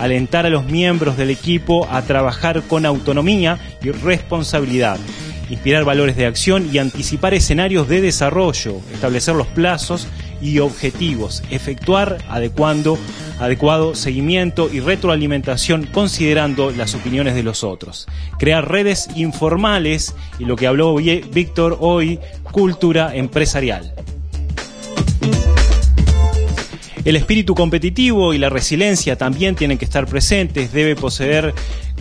Alentar 0.00 0.44
a 0.44 0.50
los 0.50 0.64
miembros 0.64 1.16
del 1.16 1.30
equipo 1.30 1.86
a 1.88 2.02
trabajar 2.02 2.62
con 2.62 2.84
autonomía 2.84 3.60
y 3.80 3.92
responsabilidad 3.92 4.98
inspirar 5.50 5.84
valores 5.84 6.16
de 6.16 6.26
acción 6.26 6.70
y 6.72 6.78
anticipar 6.78 7.34
escenarios 7.34 7.88
de 7.88 8.00
desarrollo, 8.00 8.80
establecer 8.92 9.34
los 9.34 9.48
plazos 9.48 10.06
y 10.40 10.58
objetivos, 10.58 11.42
efectuar 11.50 12.18
adecuando, 12.28 12.98
adecuado 13.38 13.94
seguimiento 13.94 14.70
y 14.72 14.80
retroalimentación 14.80 15.86
considerando 15.86 16.70
las 16.70 16.94
opiniones 16.94 17.34
de 17.34 17.42
los 17.42 17.64
otros, 17.64 18.06
crear 18.38 18.70
redes 18.70 19.08
informales 19.16 20.14
y 20.38 20.44
lo 20.44 20.56
que 20.56 20.66
habló 20.66 20.94
Víctor 20.94 21.78
hoy, 21.80 22.18
cultura 22.52 23.14
empresarial. 23.14 23.94
El 27.04 27.16
espíritu 27.16 27.54
competitivo 27.54 28.34
y 28.34 28.38
la 28.38 28.50
resiliencia 28.50 29.16
también 29.16 29.56
tienen 29.56 29.78
que 29.78 29.86
estar 29.86 30.06
presentes, 30.06 30.72
debe 30.72 30.96
poseer 30.96 31.54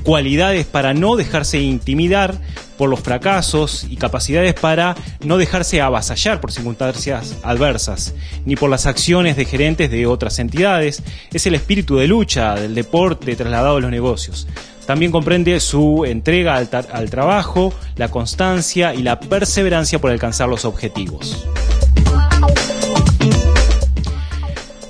cualidades 0.03 0.65
para 0.65 0.93
no 0.93 1.15
dejarse 1.15 1.59
intimidar 1.59 2.35
por 2.77 2.89
los 2.89 2.99
fracasos 2.99 3.85
y 3.89 3.95
capacidades 3.95 4.53
para 4.53 4.95
no 5.23 5.37
dejarse 5.37 5.81
avasallar 5.81 6.41
por 6.41 6.51
circunstancias 6.51 7.37
adversas, 7.43 8.13
ni 8.45 8.55
por 8.55 8.69
las 8.69 8.85
acciones 8.85 9.37
de 9.37 9.45
gerentes 9.45 9.89
de 9.89 10.05
otras 10.05 10.39
entidades. 10.39 11.03
Es 11.31 11.45
el 11.45 11.55
espíritu 11.55 11.97
de 11.97 12.07
lucha 12.07 12.55
del 12.55 12.75
deporte 12.75 13.35
trasladado 13.35 13.77
a 13.77 13.81
los 13.81 13.91
negocios. 13.91 14.47
También 14.85 15.11
comprende 15.11 15.59
su 15.59 16.03
entrega 16.05 16.55
al, 16.55 16.69
al 16.91 17.09
trabajo, 17.09 17.73
la 17.95 18.09
constancia 18.09 18.93
y 18.93 19.03
la 19.03 19.19
perseverancia 19.19 19.99
por 19.99 20.11
alcanzar 20.11 20.49
los 20.49 20.65
objetivos. 20.65 21.45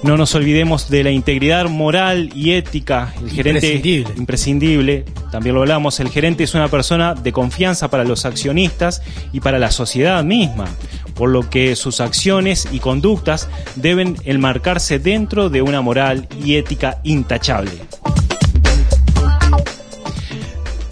No 0.02 0.16
nos 0.16 0.34
olvidemos 0.34 0.90
de 0.90 1.04
la 1.04 1.12
integridad 1.12 1.68
moral 1.68 2.32
y 2.34 2.52
ética. 2.52 3.14
El 3.22 3.32
gerente 3.32 3.68
Imprescindible. 3.68 4.14
imprescindible, 4.18 5.06
también 5.30 5.56
lo 5.56 5.62
hablamos, 5.62 6.00
el 6.00 6.10
gerente 6.10 6.46
es 6.46 6.54
una 6.56 6.70
persona 6.70 7.16
de 7.16 7.34
confianza 7.34 7.90
para 7.90 8.06
los 8.06 8.26
accionistas 8.26 9.02
y 9.34 9.42
para 9.42 9.60
la 9.60 9.72
sociedad 9.72 10.24
misma, 10.24 10.68
por 11.16 11.30
lo 11.30 11.50
que 11.50 11.76
sus 11.76 12.00
acciones 12.00 12.68
y 12.72 12.80
conductas 12.80 13.50
deben 13.76 14.16
enmarcarse 14.24 15.00
dentro 15.00 15.50
de 15.50 15.62
una 15.62 15.82
moral 15.82 16.28
y 16.44 16.56
ética 16.56 17.00
intachable. 17.04 17.72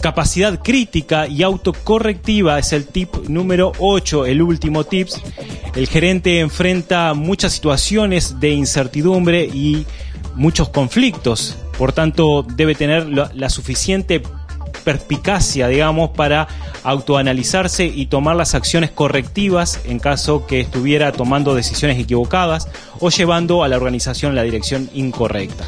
Capacidad 0.02 0.62
crítica 0.62 1.28
y 1.28 1.43
autocorrectiva 1.43 2.60
es 2.60 2.72
el 2.72 2.86
tip 2.86 3.16
número 3.28 3.72
8, 3.80 4.26
el 4.28 4.41
último 4.41 4.84
tips. 4.84 5.22
El 5.76 5.88
gerente 5.88 6.39
enfrenta 6.39 7.14
muchas 7.14 7.54
situaciones 7.54 8.39
de 8.39 8.52
incertidumbre 8.52 9.45
y 9.45 9.86
muchos 10.36 10.70
conflictos, 10.70 11.58
por 11.78 11.93
tanto 11.93 12.43
debe 12.43 12.76
tener 12.76 13.08
la, 13.08 13.50
suficiente 13.50 14.22
perspicacia, 14.84 15.68
digamos, 15.68 16.12
para 16.12 16.48
autoanalizarse 16.84 17.86
y 17.86 18.06
tomar 18.06 18.36
las 18.36 18.56
acciones 18.56 18.91
correctivas 18.91 19.82
en 19.86 20.00
caso 20.00 20.45
que 20.45 20.62
estuviera 20.62 21.12
tomando 21.12 21.56
decisiones 21.56 22.00
equivocadas 22.00 22.70
o 23.00 23.10
llevando 23.10 23.64
a 23.64 23.68
la 23.68 23.76
organización 23.78 24.36
la 24.36 24.43
dirección 24.43 24.89
incorrecta. 24.93 25.66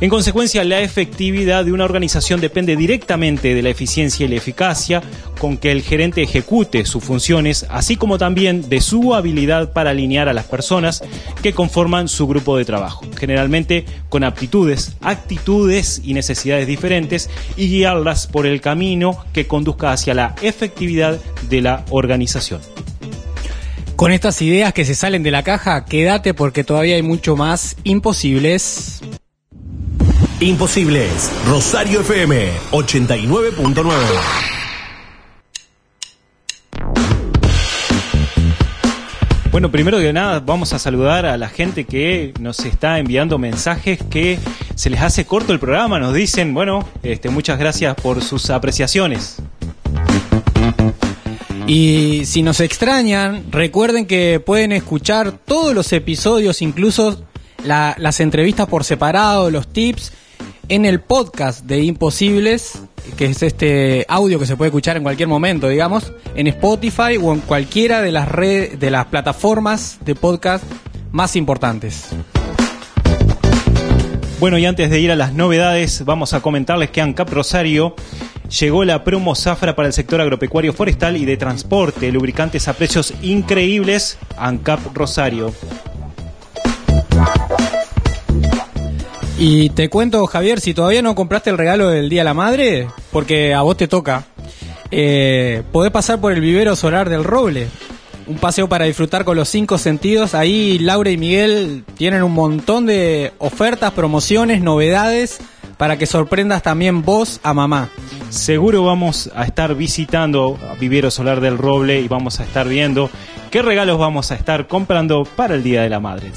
En 0.00 0.08
consecuencia, 0.08 0.64
la 0.64 0.80
efectividad 0.80 1.62
de 1.66 1.72
una 1.72 1.84
organización 1.84 2.40
depende 2.40 2.74
directamente 2.74 3.54
de 3.54 3.62
la 3.62 3.68
eficiencia 3.68 4.24
y 4.24 4.30
la 4.30 4.36
eficacia 4.36 5.02
con 5.38 5.58
que 5.58 5.70
el 5.70 5.82
gerente 5.82 6.22
ejecute 6.22 6.86
sus 6.86 7.04
funciones, 7.04 7.66
así 7.68 7.96
como 7.96 8.16
también 8.16 8.70
de 8.70 8.80
su 8.80 9.14
habilidad 9.14 9.74
para 9.74 9.90
alinear 9.90 10.30
a 10.30 10.32
las 10.32 10.46
personas 10.46 11.02
que 11.42 11.52
conforman 11.52 12.08
su 12.08 12.26
grupo 12.26 12.56
de 12.56 12.64
trabajo, 12.64 13.04
generalmente 13.18 13.84
con 14.08 14.24
aptitudes, 14.24 14.96
actitudes 15.02 16.00
y 16.02 16.14
necesidades 16.14 16.66
diferentes, 16.66 17.28
y 17.58 17.68
guiarlas 17.68 18.26
por 18.26 18.46
el 18.46 18.62
camino 18.62 19.22
que 19.34 19.46
conduzca 19.46 19.92
hacia 19.92 20.14
la 20.14 20.34
efectividad 20.40 21.18
de 21.50 21.60
la 21.60 21.84
organización. 21.90 22.62
Con 23.96 24.12
estas 24.12 24.40
ideas 24.40 24.72
que 24.72 24.86
se 24.86 24.94
salen 24.94 25.22
de 25.22 25.30
la 25.30 25.42
caja, 25.42 25.84
quédate 25.84 26.32
porque 26.32 26.64
todavía 26.64 26.96
hay 26.96 27.02
mucho 27.02 27.36
más 27.36 27.76
imposibles. 27.84 29.02
Imposibles. 30.40 31.30
Rosario 31.46 32.00
FM 32.00 32.50
89.9. 32.72 33.90
Bueno, 39.50 39.70
primero 39.72 39.98
que 39.98 40.12
nada 40.12 40.38
vamos 40.40 40.72
a 40.72 40.78
saludar 40.78 41.26
a 41.26 41.36
la 41.36 41.48
gente 41.48 41.84
que 41.84 42.32
nos 42.38 42.60
está 42.60 42.98
enviando 43.00 43.36
mensajes 43.36 43.98
que 44.08 44.38
se 44.76 44.90
les 44.90 45.00
hace 45.02 45.24
corto 45.26 45.52
el 45.52 45.58
programa, 45.58 45.98
nos 45.98 46.14
dicen, 46.14 46.54
bueno, 46.54 46.88
este, 47.02 47.30
muchas 47.30 47.58
gracias 47.58 47.96
por 47.96 48.22
sus 48.22 48.48
apreciaciones. 48.50 49.36
Y 51.66 52.22
si 52.26 52.42
nos 52.42 52.60
extrañan, 52.60 53.44
recuerden 53.50 54.06
que 54.06 54.40
pueden 54.44 54.70
escuchar 54.72 55.32
todos 55.32 55.74
los 55.74 55.92
episodios, 55.92 56.62
incluso 56.62 57.24
la- 57.64 57.96
las 57.98 58.20
entrevistas 58.20 58.68
por 58.68 58.84
separado, 58.84 59.50
los 59.50 59.66
tips, 59.72 60.12
en 60.68 60.84
el 60.84 61.00
podcast 61.00 61.64
de 61.64 61.82
Imposibles, 61.82 62.82
que 63.16 63.26
es 63.26 63.42
este 63.42 64.06
audio 64.08 64.38
que 64.38 64.46
se 64.46 64.56
puede 64.56 64.68
escuchar 64.68 64.96
en 64.96 65.02
cualquier 65.02 65.28
momento, 65.28 65.68
digamos, 65.68 66.12
en 66.34 66.46
Spotify 66.46 67.16
o 67.20 67.32
en 67.32 67.40
cualquiera 67.40 68.00
de 68.02 68.12
las 68.12 68.28
redes, 68.28 68.78
de 68.78 68.90
las 68.90 69.06
plataformas 69.06 69.98
de 70.04 70.14
podcast 70.14 70.64
más 71.12 71.36
importantes. 71.36 72.08
Bueno, 74.38 74.56
y 74.56 74.64
antes 74.64 74.90
de 74.90 75.00
ir 75.00 75.12
a 75.12 75.16
las 75.16 75.34
novedades, 75.34 76.04
vamos 76.04 76.32
a 76.32 76.40
comentarles 76.40 76.90
que 76.90 77.00
ANCAP 77.00 77.30
Rosario 77.30 77.94
llegó 78.58 78.84
la 78.84 79.04
promo 79.04 79.34
zafra 79.34 79.76
para 79.76 79.88
el 79.88 79.92
sector 79.92 80.20
agropecuario 80.20 80.72
forestal 80.72 81.16
y 81.16 81.24
de 81.24 81.36
transporte, 81.36 82.10
lubricantes 82.10 82.66
a 82.66 82.72
precios 82.72 83.12
increíbles, 83.22 84.18
ANCAP 84.38 84.94
Rosario. 84.94 85.52
Y 89.42 89.70
te 89.70 89.88
cuento, 89.88 90.26
Javier, 90.26 90.60
si 90.60 90.74
todavía 90.74 91.00
no 91.00 91.14
compraste 91.14 91.48
el 91.48 91.56
regalo 91.56 91.88
del 91.88 92.10
Día 92.10 92.20
de 92.20 92.24
la 92.26 92.34
Madre, 92.34 92.88
porque 93.10 93.54
a 93.54 93.62
vos 93.62 93.74
te 93.74 93.88
toca, 93.88 94.26
eh, 94.90 95.62
podés 95.72 95.90
pasar 95.90 96.20
por 96.20 96.32
el 96.32 96.42
vivero 96.42 96.76
solar 96.76 97.08
del 97.08 97.24
Roble. 97.24 97.68
Un 98.26 98.36
paseo 98.36 98.68
para 98.68 98.84
disfrutar 98.84 99.24
con 99.24 99.38
los 99.38 99.48
cinco 99.48 99.78
sentidos. 99.78 100.34
Ahí 100.34 100.78
Laura 100.78 101.10
y 101.10 101.16
Miguel 101.16 101.84
tienen 101.96 102.22
un 102.22 102.32
montón 102.32 102.84
de 102.84 103.32
ofertas, 103.38 103.92
promociones, 103.92 104.60
novedades 104.60 105.38
para 105.78 105.96
que 105.96 106.04
sorprendas 106.04 106.62
también 106.62 107.00
vos 107.02 107.40
a 107.42 107.54
mamá. 107.54 107.88
Seguro 108.28 108.84
vamos 108.84 109.30
a 109.34 109.46
estar 109.46 109.74
visitando 109.74 110.58
a 110.70 110.74
Vivero 110.74 111.10
Solar 111.10 111.40
del 111.40 111.56
Roble 111.56 112.02
y 112.02 112.08
vamos 112.08 112.40
a 112.40 112.44
estar 112.44 112.68
viendo 112.68 113.08
qué 113.50 113.62
regalos 113.62 113.98
vamos 113.98 114.32
a 114.32 114.34
estar 114.34 114.68
comprando 114.68 115.24
para 115.24 115.54
el 115.54 115.62
Día 115.62 115.80
de 115.80 115.88
la 115.88 115.98
Madre. 115.98 116.30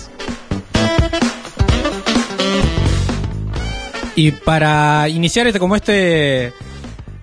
Y 4.16 4.32
para 4.32 5.10
iniciar 5.10 5.48
este 5.48 5.60
como 5.60 5.76
este 5.76 6.54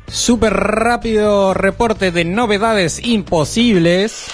súper 0.08 0.52
rápido 0.52 1.54
reporte 1.54 2.10
de 2.10 2.24
novedades 2.24 3.00
imposibles, 3.04 4.26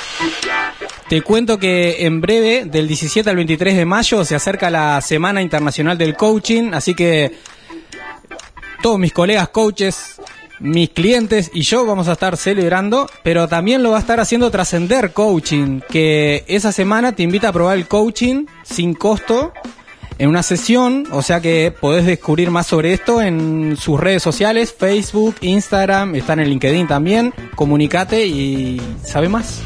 te 1.09 1.21
cuento 1.23 1.59
que 1.59 2.07
en 2.07 2.21
breve, 2.21 2.65
del 2.65 2.89
17 2.89 3.29
al 3.29 3.37
23 3.37 3.77
de 3.77 3.85
mayo, 3.85 4.25
se 4.25 4.35
acerca 4.35 4.71
la 4.71 5.01
Semana 5.03 5.43
Internacional 5.43 5.99
del 5.99 6.17
Coaching, 6.17 6.73
así 6.73 6.95
que 6.95 7.33
todos 8.83 8.99
mis 8.99 9.13
colegas 9.13 9.51
coaches, 9.51 10.21
mis 10.59 10.91
clientes 10.91 11.51
y 11.53 11.63
yo 11.63 11.85
vamos 11.85 12.09
a 12.09 12.13
estar 12.13 12.37
celebrando, 12.37 13.09
pero 13.23 13.47
también 13.49 13.83
lo 13.83 13.91
va 13.91 13.99
a 13.99 14.01
estar 14.01 14.19
haciendo 14.21 14.51
Trascender 14.51 15.13
Coaching, 15.13 15.81
que 15.89 16.45
esa 16.49 16.73
semana 16.73 17.13
te 17.13 17.23
invita 17.23 17.49
a 17.49 17.53
probar 17.53 17.77
el 17.77 17.87
coaching 17.87 18.47
sin 18.63 18.95
costo 18.95 19.53
en 20.19 20.29
una 20.29 20.43
sesión, 20.43 21.05
o 21.13 21.23
sea 21.23 21.41
que 21.41 21.73
podés 21.79 22.07
descubrir 22.07 22.51
más 22.51 22.67
sobre 22.67 22.93
esto 22.93 23.21
en 23.21 23.77
sus 23.79 24.01
redes 24.01 24.23
sociales, 24.23 24.75
Facebook, 24.77 25.37
Instagram, 25.41 26.15
están 26.15 26.41
en 26.41 26.49
LinkedIn 26.49 26.87
también, 26.87 27.35
comunicate 27.55 28.27
y 28.27 28.81
sabe 29.03 29.29
más 29.29 29.61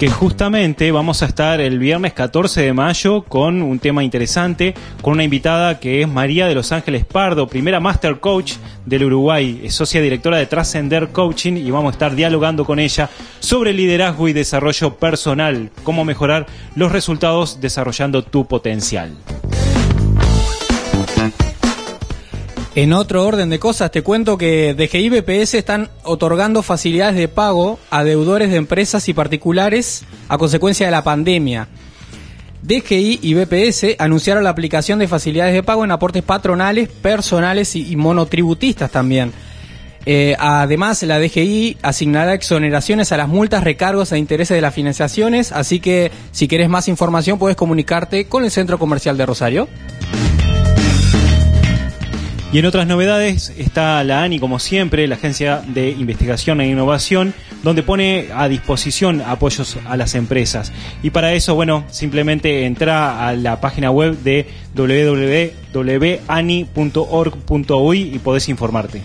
y 0.00 0.06
que 0.06 0.10
justamente 0.10 0.90
vamos 0.92 1.22
a 1.22 1.26
estar 1.26 1.60
el 1.60 1.78
viernes 1.78 2.14
14 2.14 2.62
de 2.62 2.72
mayo 2.72 3.22
con 3.22 3.60
un 3.60 3.78
tema 3.78 4.02
interesante, 4.02 4.74
con 5.02 5.12
una 5.12 5.24
invitada 5.24 5.78
que 5.78 6.00
es 6.00 6.08
María 6.08 6.46
de 6.46 6.54
Los 6.54 6.72
Ángeles 6.72 7.04
Pardo, 7.04 7.46
primera 7.46 7.80
Master 7.80 8.18
Coach 8.18 8.54
del 8.86 9.04
Uruguay, 9.04 9.60
es 9.62 9.74
socia 9.74 10.00
directora 10.00 10.38
de 10.38 10.46
Trascender 10.46 11.08
Coaching 11.08 11.58
y 11.58 11.70
vamos 11.70 11.90
a 11.90 11.92
estar 11.92 12.14
dialogando 12.14 12.64
con 12.64 12.78
ella 12.78 13.10
sobre 13.40 13.74
liderazgo 13.74 14.28
y 14.28 14.32
desarrollo 14.32 14.96
personal, 14.96 15.70
cómo 15.84 16.06
mejorar 16.06 16.46
los 16.76 16.92
resultados 16.92 17.60
desarrollando 17.60 18.24
tu 18.24 18.46
potencial. 18.46 19.14
En 22.76 22.92
otro 22.92 23.26
orden 23.26 23.50
de 23.50 23.58
cosas, 23.58 23.90
te 23.90 24.02
cuento 24.02 24.38
que 24.38 24.74
DGI 24.74 25.06
y 25.06 25.20
BPS 25.20 25.54
están 25.54 25.90
otorgando 26.04 26.62
facilidades 26.62 27.16
de 27.16 27.26
pago 27.26 27.80
a 27.90 28.04
deudores 28.04 28.50
de 28.50 28.56
empresas 28.56 29.08
y 29.08 29.14
particulares 29.14 30.04
a 30.28 30.38
consecuencia 30.38 30.86
de 30.86 30.92
la 30.92 31.02
pandemia. 31.02 31.66
DGI 32.62 33.18
y 33.22 33.34
BPS 33.34 33.96
anunciaron 33.98 34.44
la 34.44 34.50
aplicación 34.50 35.00
de 35.00 35.08
facilidades 35.08 35.52
de 35.52 35.64
pago 35.64 35.84
en 35.84 35.90
aportes 35.90 36.22
patronales, 36.22 36.88
personales 36.88 37.74
y, 37.74 37.96
monotributistas 37.96 38.90
también. 38.92 39.32
Eh, 40.06 40.36
además, 40.38 41.02
la 41.02 41.18
DGI 41.18 41.78
asignará 41.82 42.34
exoneraciones 42.34 43.10
a 43.10 43.16
las 43.16 43.28
multas, 43.28 43.64
recargos 43.64 44.12
e 44.12 44.18
intereses 44.18 44.54
de 44.54 44.60
las 44.60 44.74
financiaciones, 44.74 45.50
así 45.50 45.80
que 45.80 46.12
si 46.30 46.46
quieres 46.46 46.68
más 46.68 46.86
información 46.86 47.38
puedes 47.38 47.56
comunicarte 47.56 48.26
con 48.26 48.44
el 48.44 48.52
Centro 48.52 48.78
Comercial 48.78 49.16
de 49.16 49.26
Rosario. 49.26 49.68
Y 52.52 52.58
en 52.58 52.66
otras 52.66 52.88
novedades 52.88 53.52
está 53.58 54.02
la 54.02 54.24
ANI, 54.24 54.40
como 54.40 54.58
siempre, 54.58 55.06
la 55.06 55.14
Agencia 55.14 55.62
de 55.68 55.90
Investigación 55.90 56.60
e 56.60 56.68
Innovación, 56.68 57.32
donde 57.62 57.84
pone 57.84 58.26
a 58.34 58.48
disposición 58.48 59.20
apoyos 59.20 59.78
a 59.86 59.96
las 59.96 60.16
empresas. 60.16 60.72
Y 61.04 61.10
para 61.10 61.32
eso, 61.32 61.54
bueno, 61.54 61.84
simplemente 61.90 62.64
entra 62.66 63.28
a 63.28 63.34
la 63.34 63.60
página 63.60 63.92
web 63.92 64.18
de 64.24 64.48
www.ani.org.uy 64.74 66.00
y 68.14 68.18
podés 68.18 68.48
informarte. 68.48 69.00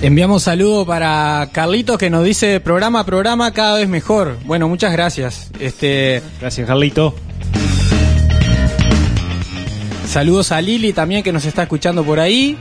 Enviamos 0.00 0.44
saludo 0.44 0.86
para 0.86 1.48
Carlitos 1.50 1.98
que 1.98 2.08
nos 2.08 2.22
dice 2.22 2.60
programa 2.60 3.00
a 3.00 3.04
programa 3.04 3.50
cada 3.52 3.78
vez 3.78 3.88
mejor. 3.88 4.38
Bueno, 4.44 4.68
muchas 4.68 4.92
gracias. 4.92 5.50
Este 5.58 6.22
Gracias, 6.40 6.68
Carlito. 6.68 7.16
Saludos 10.06 10.52
a 10.52 10.60
Lili 10.60 10.92
también 10.92 11.24
que 11.24 11.32
nos 11.32 11.44
está 11.44 11.64
escuchando 11.64 12.04
por 12.04 12.20
ahí. 12.20 12.56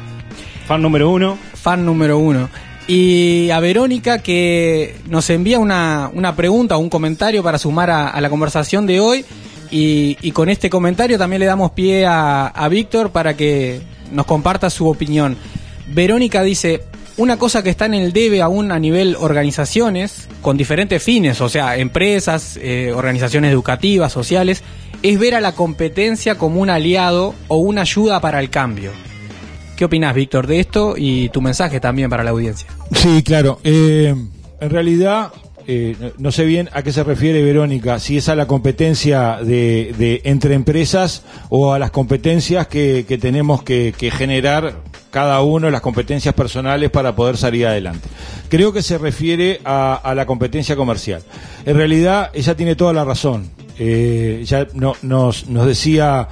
Fan 0.66 0.82
número 0.82 1.12
uno. 1.12 1.38
Fan 1.54 1.86
número 1.86 2.18
uno. 2.18 2.50
Y 2.88 3.52
a 3.52 3.60
Verónica 3.60 4.18
que 4.18 4.96
nos 5.08 5.30
envía 5.30 5.60
una, 5.60 6.10
una 6.12 6.36
pregunta 6.36 6.76
o 6.76 6.80
un 6.80 6.90
comentario 6.90 7.44
para 7.44 7.60
sumar 7.60 7.92
a, 7.92 8.20
la 8.20 8.32
conversación 8.32 8.88
de 8.88 9.00
hoy. 9.00 9.26
Y, 9.70 10.32
con 10.32 10.50
este 10.50 10.72
comentario 10.72 11.20
también 11.20 11.42
le 11.42 11.46
damos 11.46 11.72
pie 11.72 12.08
a, 12.08 12.48
a 12.48 12.68
Víctor 12.68 13.12
para 13.12 13.38
que 13.38 13.80
nos 14.12 14.26
comparta 14.26 14.72
su 14.72 14.88
opinión. 14.90 15.38
Verónica 15.90 16.42
dice, 16.42 16.84
una 17.18 17.38
cosa 17.38 17.64
que 17.64 17.70
está 17.70 17.86
en 17.86 17.96
el 17.96 18.14
debe 18.14 18.42
aún 18.42 18.72
a 18.72 18.80
nivel 18.80 19.16
organizaciones, 19.20 20.30
con 20.42 20.56
diferentes 20.56 21.02
fines, 21.02 21.42
o 21.42 21.50
sea, 21.50 21.78
empresas, 21.78 22.58
eh, 22.62 22.94
organizaciones 22.96 23.52
educativas, 23.52 24.14
sociales, 24.14 24.64
es 25.04 25.20
ver 25.20 25.36
a 25.36 25.42
la 25.42 25.54
competencia 25.54 26.38
como 26.38 26.62
un 26.62 26.70
aliado 26.70 27.34
o 27.48 27.58
una 27.58 27.82
ayuda 27.82 28.22
para 28.22 28.40
el 28.40 28.50
cambio. 28.50 28.92
¿Qué 29.76 29.86
opinas, 29.86 30.16
Víctor, 30.16 30.48
de 30.48 30.60
esto 30.60 30.96
y 30.98 31.30
tu 31.30 31.42
mensaje 31.42 31.80
también 31.80 32.10
para 32.10 32.24
la 32.24 32.32
audiencia? 32.32 32.68
Sí, 32.94 33.22
claro. 33.24 33.60
Eh, 33.64 34.16
en 34.60 34.70
realidad, 34.70 35.32
eh, 35.68 36.14
no 36.18 36.32
sé 36.32 36.46
bien 36.46 36.70
a 36.74 36.82
qué 36.82 36.92
se 36.92 37.04
refiere 37.04 37.44
Verónica, 37.44 38.00
si 38.00 38.18
es 38.18 38.30
a 38.30 38.36
la 38.36 38.48
competencia 38.48 39.38
de, 39.44 40.22
entre 40.24 40.56
empresas 40.56 41.24
o 41.50 41.74
a 41.74 41.80
las 41.80 41.92
competencias 41.92 42.68
que, 42.68 43.04
tenemos 43.22 43.64
que, 43.64 43.94
generar 44.16 44.76
cada 45.12 45.42
uno, 45.42 45.70
las 45.70 45.82
competencias 45.82 46.34
personales 46.34 46.90
para 46.90 47.16
poder 47.16 47.38
salir 47.38 47.66
adelante. 47.66 48.08
Creo 48.50 48.74
que 48.74 48.82
se 48.82 48.98
refiere 48.98 49.62
a, 49.66 50.14
la 50.16 50.26
competencia 50.26 50.76
comercial. 50.76 51.22
En 51.66 51.76
realidad, 51.76 52.32
ella 52.34 52.56
tiene 52.56 52.76
toda 52.76 52.94
la 52.94 53.04
razón. 53.04 53.50
Eh, 53.80 54.44
ya 54.46 54.68
no, 54.74 54.96
nos, 55.02 55.48
nos 55.48 55.68
decía 55.68 56.28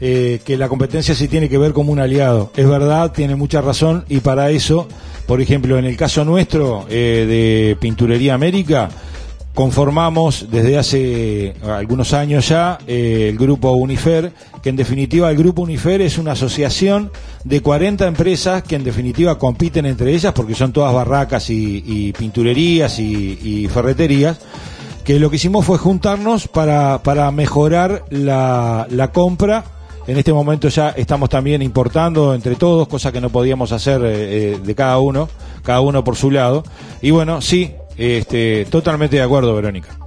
eh, 0.00 0.40
que 0.44 0.56
la 0.56 0.68
competencia 0.68 1.14
sí 1.14 1.28
tiene 1.28 1.48
que 1.48 1.58
ver 1.58 1.72
como 1.72 1.92
un 1.92 2.00
aliado. 2.00 2.52
Es 2.56 2.68
verdad, 2.68 3.12
tiene 3.12 3.36
mucha 3.36 3.60
razón 3.60 4.04
y 4.08 4.20
para 4.20 4.50
eso 4.50 4.88
por 5.28 5.42
ejemplo, 5.42 5.78
en 5.78 5.84
el 5.84 5.94
caso 5.94 6.24
nuestro 6.24 6.86
eh, 6.88 7.26
de 7.28 7.76
Pinturería 7.78 8.32
América, 8.32 8.88
conformamos 9.58 10.46
desde 10.52 10.78
hace 10.78 11.54
algunos 11.64 12.12
años 12.12 12.46
ya 12.48 12.78
eh, 12.86 13.26
el 13.30 13.36
grupo 13.36 13.72
Unifer, 13.72 14.32
que 14.62 14.68
en 14.68 14.76
definitiva 14.76 15.28
el 15.32 15.36
grupo 15.36 15.62
Unifer 15.62 16.00
es 16.00 16.16
una 16.16 16.30
asociación 16.30 17.10
de 17.42 17.60
40 17.60 18.06
empresas 18.06 18.62
que 18.62 18.76
en 18.76 18.84
definitiva 18.84 19.36
compiten 19.36 19.84
entre 19.84 20.14
ellas 20.14 20.32
porque 20.32 20.54
son 20.54 20.72
todas 20.72 20.94
barracas 20.94 21.50
y, 21.50 22.14
pinturerías 22.16 23.00
y, 23.00 23.66
ferreterías 23.66 24.38
que 25.02 25.18
lo 25.18 25.28
que 25.28 25.34
hicimos 25.34 25.66
fue 25.66 25.76
juntarnos 25.76 26.46
para, 26.46 27.02
para 27.02 27.28
mejorar 27.32 28.04
la, 28.10 28.86
la 28.90 29.10
compra 29.10 29.64
en 30.06 30.16
este 30.16 30.32
momento 30.32 30.68
ya 30.68 30.90
estamos 30.90 31.28
también 31.28 31.62
importando 31.62 32.32
entre 32.32 32.54
todos, 32.54 32.86
cosas 32.86 33.12
que 33.12 33.20
no 33.20 33.28
podíamos 33.28 33.72
hacer 33.72 34.00
eh, 34.04 34.52
eh, 34.52 34.58
de 34.64 34.74
cada 34.74 34.98
uno, 34.98 35.28
cada 35.62 35.82
uno 35.82 36.02
por 36.02 36.16
su 36.16 36.30
lado. 36.30 36.64
Y 37.02 37.10
bueno, 37.10 37.42
sí, 37.42 37.74
este, 37.98 38.64
totalmente 38.66 39.16
de 39.16 39.22
acuerdo, 39.22 39.54
Verónica. 39.54 39.98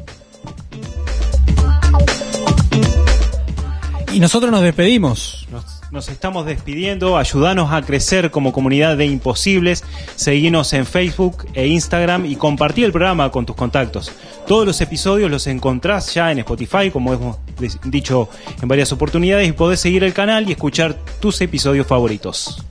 Y 4.13 4.19
nosotros 4.19 4.51
nos 4.51 4.61
despedimos. 4.61 5.47
Nos, 5.91 6.09
estamos 6.09 6.45
despidiendo. 6.45 7.17
Ayúdanos 7.17 7.71
a 7.71 7.81
crecer 7.81 8.29
como 8.29 8.51
comunidad 8.51 8.97
de 8.97 9.05
imposibles. 9.05 9.83
Seguinos 10.15 10.73
en 10.73 10.85
Facebook 10.85 11.47
e 11.53 11.67
Instagram 11.67 12.25
y 12.25 12.35
compartí 12.35 12.83
el 12.83 12.91
programa 12.91 13.29
con 13.31 13.45
tus 13.45 13.55
contactos. 13.55 14.11
Todos 14.47 14.65
los 14.65 14.79
episodios 14.81 15.31
los 15.31 15.47
encontrás 15.47 16.13
ya 16.13 16.31
en 16.31 16.39
Spotify, 16.39 16.91
como 16.91 17.13
hemos 17.13 17.37
dicho 17.85 18.29
en 18.61 18.67
varias 18.67 18.91
oportunidades, 18.91 19.47
y 19.47 19.51
podés 19.53 19.79
seguir 19.79 20.03
el 20.03 20.13
canal 20.13 20.47
y 20.47 20.53
escuchar 20.53 20.97
tus 21.19 21.39
episodios 21.41 21.87
favoritos. 21.87 22.65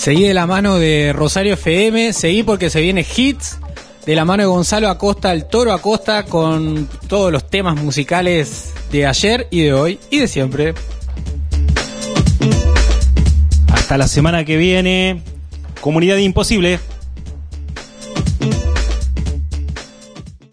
Seguí 0.00 0.26
de 0.26 0.32
la 0.32 0.46
mano 0.46 0.78
de 0.78 1.12
Rosario 1.12 1.52
FM, 1.52 2.14
seguí 2.14 2.42
porque 2.42 2.70
se 2.70 2.80
viene 2.80 3.04
hits 3.14 3.58
de 4.06 4.14
la 4.14 4.24
mano 4.24 4.42
de 4.42 4.46
Gonzalo 4.46 4.88
Acosta, 4.88 5.30
el 5.30 5.44
Toro 5.44 5.74
Acosta, 5.74 6.24
con 6.24 6.88
todos 7.06 7.30
los 7.30 7.50
temas 7.50 7.76
musicales 7.76 8.72
de 8.90 9.04
ayer 9.04 9.46
y 9.50 9.60
de 9.60 9.74
hoy 9.74 10.00
y 10.08 10.20
de 10.20 10.26
siempre. 10.26 10.72
Hasta 13.70 13.98
la 13.98 14.08
semana 14.08 14.46
que 14.46 14.56
viene. 14.56 15.22
Comunidad 15.82 16.16
Imposible. 16.16 16.80